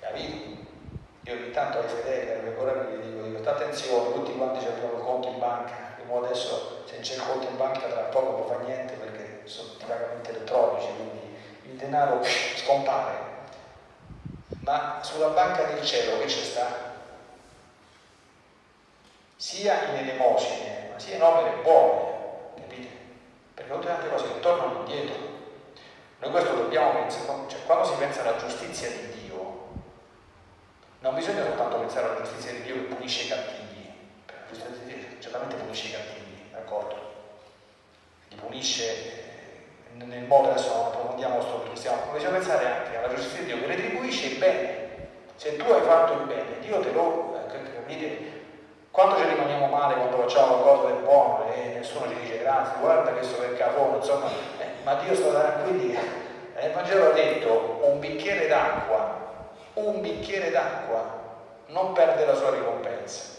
capito? 0.00 0.52
Io 1.26 1.32
ogni 1.32 1.50
tanto 1.52 1.78
ai 1.78 1.88
fedeli, 1.88 2.48
ai 2.48 2.56
colleghi 2.56 2.96
gli 2.96 3.12
dico, 3.12 3.22
dico, 3.22 3.48
attenzione, 3.48 4.12
tutti 4.12 4.36
quanti 4.36 4.66
abbiamo 4.66 4.98
il 4.98 5.04
conto 5.04 5.28
in 5.28 5.38
banca, 5.38 5.94
adesso 6.12 6.82
se 6.86 6.98
c'è 7.00 7.14
il 7.14 7.22
conto 7.26 7.46
in 7.46 7.56
banca 7.56 7.86
tra 7.86 8.02
poco 8.02 8.38
non 8.38 8.46
fa 8.46 8.64
niente 8.64 8.94
perché 8.94 9.42
sono 9.44 9.68
tutti 9.70 9.84
pagamenti 9.84 10.30
elettronici, 10.30 10.86
quindi 10.96 11.36
il 11.66 11.76
denaro 11.76 12.20
scompare. 12.56 13.32
Ma 14.60 14.98
sulla 15.02 15.28
banca 15.28 15.64
del 15.64 15.84
cielo 15.84 16.18
che 16.18 16.26
c'è 16.26 16.42
sta? 16.42 16.92
Sia 19.36 19.90
in 19.90 20.08
elemosine, 20.08 20.88
ma 20.92 20.98
sia 20.98 21.16
in 21.16 21.22
opere 21.22 21.62
buone, 21.62 22.02
capite? 22.56 22.88
Perché 23.54 23.72
tutte 23.72 23.86
tante 23.86 24.08
cose 24.08 24.24
che 24.32 24.40
tornano 24.40 24.80
indietro. 24.80 25.33
Noi 26.20 26.30
questo 26.30 26.54
dobbiamo 26.54 26.92
pensare, 27.00 27.48
cioè 27.48 27.64
quando 27.66 27.84
si 27.84 27.94
pensa 27.98 28.22
alla 28.22 28.36
giustizia 28.36 28.88
di 28.88 29.22
Dio, 29.22 29.68
non 31.00 31.14
bisogna 31.14 31.44
soltanto 31.44 31.76
pensare 31.78 32.06
alla 32.06 32.22
giustizia 32.22 32.52
di 32.52 32.62
Dio 32.62 32.74
che 32.74 32.94
punisce 32.94 33.24
i 33.24 33.28
cattivi, 33.28 33.92
la 34.26 34.34
giustizia 34.48 34.84
di 34.84 34.94
Dio 34.94 35.20
certamente 35.20 35.56
punisce 35.56 35.88
i 35.88 35.92
cattivi, 35.92 36.48
d'accordo? 36.52 36.96
Li 38.28 38.36
punisce 38.36 38.84
eh, 38.84 40.04
nel 40.04 40.24
modo, 40.24 40.50
adesso 40.50 40.74
non 40.74 40.86
approfondiamo 40.86 41.34
questo 41.36 41.58
perché 41.58 41.76
stiamo, 41.76 42.04
ma 42.06 42.12
bisogna 42.12 42.32
pensare 42.32 42.66
anche 42.66 42.96
alla 42.96 43.14
giustizia 43.14 43.40
di 43.40 43.44
Dio 43.46 43.58
che 43.58 43.66
retribuisce 43.66 44.26
il 44.26 44.38
bene. 44.38 44.82
Se 45.36 45.56
tu 45.56 45.70
hai 45.70 45.82
fatto 45.82 46.12
il 46.12 46.26
bene, 46.26 46.58
Dio 46.60 46.80
te 46.80 46.92
lo, 46.92 47.36
eh, 47.36 47.74
capite, 47.74 48.32
Quando 48.90 49.16
ci 49.16 49.24
rimaniamo 49.26 49.66
male, 49.66 49.94
quando 49.94 50.18
facciamo 50.18 50.58
qualcosa 50.58 50.94
di 50.94 51.02
buono 51.02 51.52
e 51.52 51.74
nessuno 51.74 52.08
ci 52.08 52.14
dice 52.20 52.38
grazie, 52.38 52.78
guarda 52.78 53.12
che 53.12 53.24
sto 53.24 53.38
per 53.38 53.56
cavolo, 53.56 53.96
insomma, 53.96 54.28
ma 54.84 54.94
Dio 54.94 55.14
sta 55.14 55.30
tranquilli. 55.30 55.96
Eh, 56.56 56.66
il 56.66 56.72
Vangelo 56.72 57.08
ha 57.08 57.12
detto 57.12 57.80
un 57.82 57.98
bicchiere 57.98 58.46
d'acqua, 58.46 59.22
un 59.74 60.00
bicchiere 60.00 60.50
d'acqua 60.50 61.22
non 61.68 61.92
perde 61.92 62.24
la 62.24 62.34
sua 62.34 62.50
ricompensa. 62.50 63.32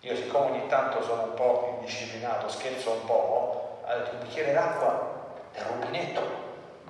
Io 0.00 0.16
siccome 0.16 0.50
ogni 0.50 0.66
tanto 0.66 1.00
sono 1.02 1.22
un 1.22 1.34
po' 1.34 1.76
indisciplinato, 1.76 2.48
scherzo 2.48 2.90
un 2.90 3.04
po', 3.04 3.78
ha 3.86 3.94
detto 3.94 4.10
un 4.14 4.22
bicchiere 4.22 4.52
d'acqua 4.52 5.10
del 5.52 5.64
rubinetto. 5.64 6.40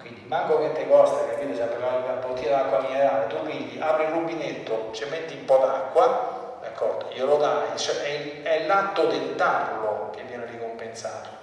Quindi 0.01 0.25
manco 0.27 0.59
che 0.61 0.73
te 0.73 0.89
costa, 0.89 1.27
capito? 1.27 1.55
Se 1.55 1.63
apri 1.63 1.77
una 1.77 2.15
bottiglia 2.27 2.63
d'acqua 2.63 2.81
minerale, 2.81 3.27
tu 3.27 3.37
quindi 3.45 3.79
apri 3.79 4.05
il 4.05 4.11
rubinetto, 4.11 4.89
ci 4.93 5.05
metti 5.11 5.35
un 5.35 5.45
po' 5.45 5.59
d'acqua, 5.59 6.59
d'accordo? 6.63 7.11
Glielo 7.13 7.37
dai, 7.37 7.77
cioè 7.77 7.97
è, 8.03 8.43
è 8.43 8.67
l'atto 8.67 9.07
del 9.07 9.35
darlo 9.35 10.11
che 10.15 10.23
viene 10.23 10.47
ricompensato. 10.47 11.42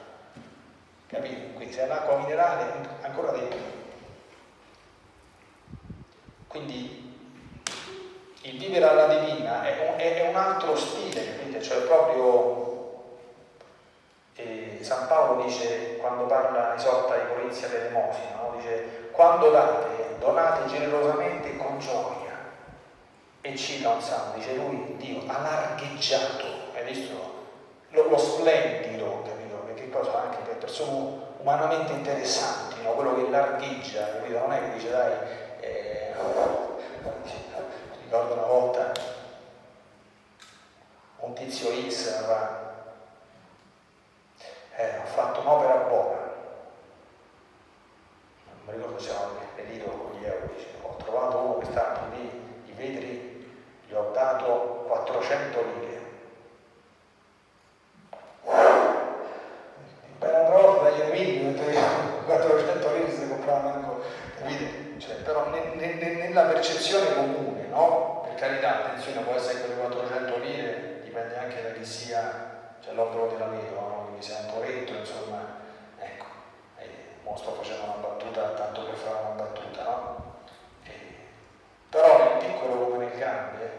Capito? 1.10 1.56
Quindi 1.56 1.74
se 1.74 1.84
è 1.84 1.88
l'acqua 1.88 2.18
minerale, 2.18 2.88
ancora 3.02 3.32
più. 3.32 3.48
Quindi 6.48 7.18
il 8.42 8.58
vivere 8.58 8.86
alla 8.88 9.08
divina 9.08 9.64
è 9.64 9.90
un, 9.90 10.00
è 10.00 10.30
un 10.30 10.36
altro 10.36 10.76
stile, 10.76 11.38
capite? 11.38 11.62
Cioè 11.62 11.82
proprio 11.82 12.68
e 14.40 14.78
San 14.82 15.08
Paolo 15.08 15.44
dice, 15.44 15.98
quando 15.98 16.26
parla, 16.26 16.74
esorta 16.74 17.18
i 17.18 17.28
Corinzi 17.28 17.66
all'elemosina, 17.66 18.40
no? 18.42 18.54
dice, 18.56 19.10
quando 19.12 19.50
date, 19.50 20.18
donate 20.20 20.66
generosamente 20.70 21.58
con 21.58 21.78
gioia. 21.78 22.38
E 23.42 23.56
cita 23.58 23.90
un 23.90 24.02
dice 24.36 24.56
lui, 24.56 24.96
Dio 24.98 25.24
ha 25.28 25.42
largheggiato, 25.42 26.46
hai 26.74 26.86
visto? 26.86 27.38
Lo, 27.90 28.08
lo 28.08 28.18
splendido, 28.18 29.24
capito? 29.24 29.39
Cosa 29.90 30.24
anche 30.24 30.38
per 30.44 30.58
persone 30.58 31.20
umanamente 31.40 31.94
interessanti, 31.94 32.82
no? 32.84 32.92
quello 32.92 33.16
che 33.16 33.30
largheggia, 33.30 34.14
capito? 34.14 34.40
Non 34.40 34.54
è 34.54 34.60
che 34.60 34.74
dice, 34.74 34.90
dai, 34.90 35.14
eh, 35.62 36.14
ricordo 38.04 38.34
una 38.34 38.44
volta 38.44 38.92
un 41.18 41.34
tizio 41.34 41.70
X 41.90 42.26
va 42.26 42.68
eh, 44.80 44.98
ho 45.04 45.06
fatto 45.08 45.42
un'opera 45.42 45.76
buona, 45.90 46.18
non 48.46 48.58
mi 48.66 48.72
ricordo 48.72 48.98
se 48.98 49.10
erano 49.10 49.34
le 49.58 49.64
lire 49.64 49.84
o 49.84 50.12
gli 50.18 50.24
euro, 50.24 50.50
ho 50.84 50.96
trovato 51.04 51.38
uno 51.38 51.58
che 51.58 51.66
sta 51.66 52.08
lì, 52.14 52.62
i 52.66 52.72
vetri, 52.72 53.52
gli 53.86 53.94
ho 53.94 54.12
dato 54.14 54.86
400 54.88 55.62
lire. 55.62 55.98
Bella 60.18 60.46
troffa, 60.46 60.84
dagli 60.90 61.00
nemici, 61.00 61.62
400 62.26 62.94
lire 62.94 63.12
si 63.12 63.28
comprava 63.28 63.62
manco, 63.62 64.02
capite? 64.38 64.98
Cioè, 64.98 65.16
però 65.16 65.50
ne, 65.50 65.76
ne, 65.76 65.94
nella 65.96 66.48
percezione 66.60 67.14
comune, 67.14 67.68
no? 67.68 68.22
Per 68.26 68.36
carità, 68.36 68.86
attenzione, 68.86 69.22
può 69.22 69.34
essere 69.34 69.60
quelle 69.62 69.76
400 69.76 70.38
lire, 70.40 71.02
dipende 71.04 71.38
anche 71.38 71.62
da 71.62 71.72
chi 71.72 71.86
sia, 71.86 72.76
cioè 72.84 72.94
l'obbligo 72.94 73.28
della 73.28 73.48
vita, 73.48 73.80
no? 73.80 74.10
mi 74.14 74.22
sei 74.22 74.44
un 74.44 74.54
po' 74.54 74.62
retto, 74.62 74.94
insomma, 74.94 75.56
ecco, 75.98 76.26
e 76.78 76.90
mo 77.24 77.38
sto 77.38 77.54
facendo 77.54 77.84
una 77.84 78.08
battuta 78.08 78.50
tanto 78.50 78.84
per 78.84 78.96
fare 78.96 79.18
una 79.22 79.44
battuta, 79.44 79.84
no? 79.84 80.34
E, 80.84 80.92
però 81.90 82.18
nel 82.18 82.46
piccolo 82.46 82.88
come 82.88 83.06
nel 83.06 83.18
grande, 83.18 83.72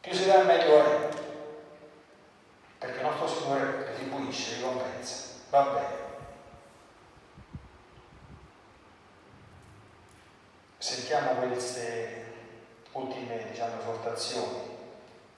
più 0.00 0.12
si 0.12 0.26
dà 0.26 0.42
meglio 0.42 0.84
è, 0.84 1.08
perché 2.78 2.98
il 2.98 3.04
nostro 3.04 3.26
Signore 3.26 3.84
retribuisce, 3.86 4.56
ricompensa, 4.56 5.40
va 5.48 5.62
bene. 5.62 6.07
Sentiamo 10.88 11.32
queste 11.32 12.24
ultime 12.92 13.44
diciamo, 13.50 13.78
esortazioni 13.78 14.74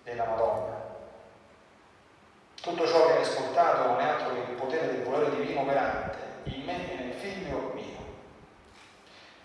della 0.04 0.24
Madonna. 0.24 0.76
Tutto 2.54 2.86
ciò 2.86 3.06
che 3.06 3.12
hai 3.14 3.22
ascoltato 3.22 3.88
non 3.88 4.00
è 4.00 4.04
altro 4.04 4.32
che 4.32 4.52
il 4.52 4.56
potere 4.56 4.86
del 4.92 5.02
volere 5.02 5.34
divino 5.34 5.62
operante 5.62 6.18
in 6.44 6.62
me 6.62 6.92
e 6.92 6.94
nel 7.02 7.14
figlio 7.14 7.72
mio. 7.74 7.98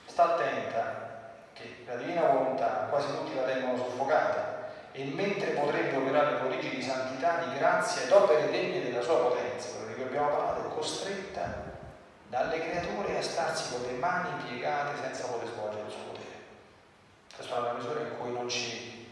Sta 0.06 0.36
attenta 0.36 1.32
che 1.54 1.84
la 1.88 1.96
divina 1.96 2.28
volontà 2.28 2.86
quasi 2.88 3.08
tutti 3.08 3.34
la 3.34 3.42
tengono 3.42 3.76
soffocata 3.76 4.74
e 4.92 5.06
mentre 5.06 5.54
potrebbe 5.54 5.96
operare 5.96 6.36
prodigi 6.36 6.70
di 6.70 6.84
santità, 6.84 7.46
di 7.46 7.58
grazia 7.58 8.04
ed 8.04 8.12
opere 8.12 8.52
degne 8.52 8.84
della 8.84 9.02
sua 9.02 9.22
potenza, 9.22 9.70
quello 9.70 9.88
di 9.88 9.94
cui 9.96 10.04
abbiamo 10.04 10.30
parlato, 10.30 10.70
è 10.70 10.72
costretta 10.72 11.74
dalle 12.36 12.60
creature 12.60 13.18
a 13.18 13.22
starsi 13.22 13.72
con 13.72 13.84
le 13.84 13.94
mani 13.94 14.44
piegate 14.44 15.00
senza 15.02 15.28
poter 15.28 15.48
svolgere 15.48 15.86
il 15.86 15.92
suo 15.92 16.02
potere. 16.04 16.44
Questa 17.34 17.56
è 17.56 17.60
una 17.60 17.74
misura 17.74 18.00
in 18.02 18.18
cui 18.18 18.32
non 18.32 18.50
ci 18.50 19.08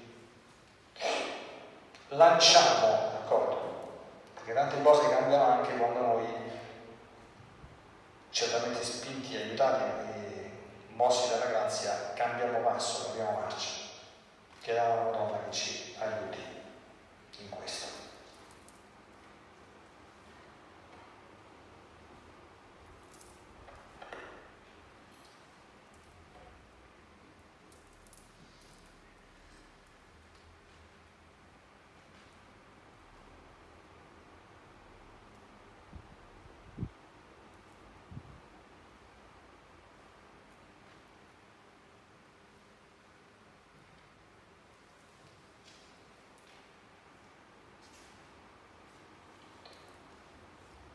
lanciamo, 2.16 2.88
d'accordo? 3.14 3.64
perché 4.34 4.53
tante 4.53 4.82
cose 4.82 5.07
cambiano 5.09 5.43
anche 5.43 5.78
quando 5.78 5.99
noi, 6.01 6.26
certamente 8.30 8.84
spinti, 8.84 9.38
aiutati 9.38 9.84
e 9.84 10.51
mossi 10.95 11.30
dalla 11.30 11.45
grazia, 11.45 12.11
cambiamo 12.14 12.59
passo, 12.59 13.05
cambiamo 13.05 13.39
marcia. 13.39 13.82
Chiediamo 14.61 14.93
alla 14.93 15.03
Madonna 15.11 15.38
che 15.45 15.51
ci 15.51 15.95
aiuti 15.97 16.39
in 17.39 17.49
questo. 17.49 18.03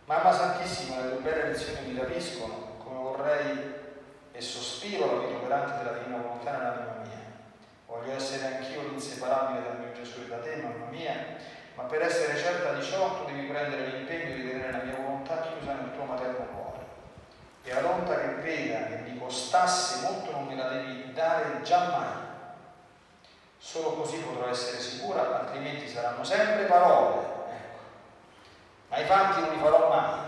Mamma 0.08 0.32
Santissima, 0.32 1.02
le 1.02 1.10
tue 1.10 1.20
belle 1.20 1.48
lezioni 1.48 1.92
mi 1.92 1.98
rapiscono, 1.98 2.78
come 2.82 2.98
vorrei 2.98 3.74
e 4.32 4.40
sospiro 4.40 5.04
la 5.04 5.26
vita 5.26 5.36
operante 5.36 5.76
della 5.76 5.98
Divina 5.98 6.16
Volontà 6.16 6.52
nell'anima 6.52 6.94
mia. 7.02 7.24
Voglio 7.84 8.14
essere 8.14 8.56
anch'io 8.56 8.88
l'inseparabile 8.88 9.64
dal 9.64 9.80
mio 9.80 9.92
Gesù 9.92 10.20
e 10.22 10.28
da 10.28 10.38
te, 10.38 10.56
mamma 10.56 10.86
mia, 10.86 11.12
ma 11.74 11.82
per 11.82 12.00
essere 12.00 12.38
certa 12.38 12.72
di 12.72 12.82
ciò 12.82 13.18
tu 13.18 13.26
devi 13.26 13.48
prendere 13.48 13.86
l'impegno 13.88 14.34
di 14.34 14.48
tenere 14.48 14.72
la 14.72 14.82
mia 14.82 14.96
volontà 14.96 15.42
chiusa 15.42 15.74
nel 15.74 15.92
tuo 15.92 16.04
materno 16.04 16.46
cuore. 16.54 16.86
E 17.64 17.76
a 17.76 17.82
l'onta 17.82 18.18
che 18.18 18.28
veda 18.36 18.86
che 18.86 18.96
mi 19.04 19.18
costasse 19.18 20.06
molto 20.06 20.30
non 20.30 20.46
me 20.46 20.54
la 20.56 20.68
devi 20.70 21.12
dare 21.12 21.60
giammai. 21.60 22.26
Solo 23.58 23.92
così 23.92 24.16
potrò 24.20 24.48
essere 24.48 24.80
sicura, 24.80 25.40
altrimenti 25.40 25.86
saranno 25.86 26.24
sempre 26.24 26.64
parole 26.64 27.36
ma 28.88 28.98
i 28.98 29.04
fatti 29.04 29.40
non 29.40 29.50
li 29.50 29.58
farò 29.58 29.88
mai. 29.88 30.26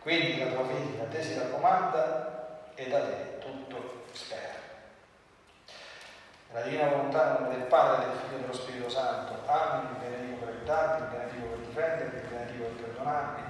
Quindi 0.00 0.38
la 0.38 0.46
tua 0.52 0.66
figlia 0.66 1.02
a 1.02 1.06
te 1.06 1.22
si 1.22 1.34
raccomanda 1.34 2.70
e 2.74 2.88
da 2.88 3.00
te 3.00 3.38
tutto 3.40 4.04
spera. 4.12 4.54
La 6.52 6.60
divina 6.62 6.88
volontà 6.88 7.38
del 7.48 7.62
Padre, 7.62 8.06
del 8.06 8.16
Figlio 8.18 8.36
e 8.36 8.40
dello 8.40 8.52
Spirito 8.52 8.88
Santo. 8.88 9.34
Amen. 9.46 9.88
Vi 9.88 10.06
benedico 10.06 10.44
per 10.44 10.54
aiutarvi, 10.54 11.02
vi 11.02 11.16
benedico 11.16 11.46
per 11.46 11.58
difendervi, 11.58 12.20
vi 12.20 12.26
benedico 12.28 12.64
per 12.64 12.72
perdonarvi, 12.84 13.42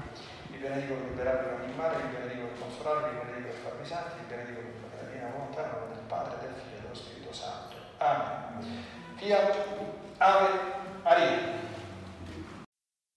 vi 0.48 0.56
benedico 0.56 0.94
per 0.94 1.04
liberarvi 1.08 1.44
da 1.44 1.54
ogni 1.62 1.74
male, 1.74 1.96
vi 1.96 2.16
benedico 2.16 2.46
per 2.46 2.58
consolarvi, 2.58 3.10
vi 3.10 3.24
benedico 3.24 3.48
per 3.48 3.58
farvi 3.60 3.86
santi, 3.86 4.18
vi 4.18 4.34
benedico 4.34 4.60
per 4.60 4.98
la 4.98 5.08
divina 5.10 5.30
volontà 5.30 5.62
del 5.92 6.04
Padre, 6.06 6.38
del 6.40 6.54
Figlio 6.56 6.76
e 6.76 6.80
dello 6.80 6.94
Spirito 6.94 7.32
Santo. 7.32 7.76
Amen. 7.98 8.84
Fiat 9.16 9.56
Ave 10.18 10.48
Maria. 11.02 11.74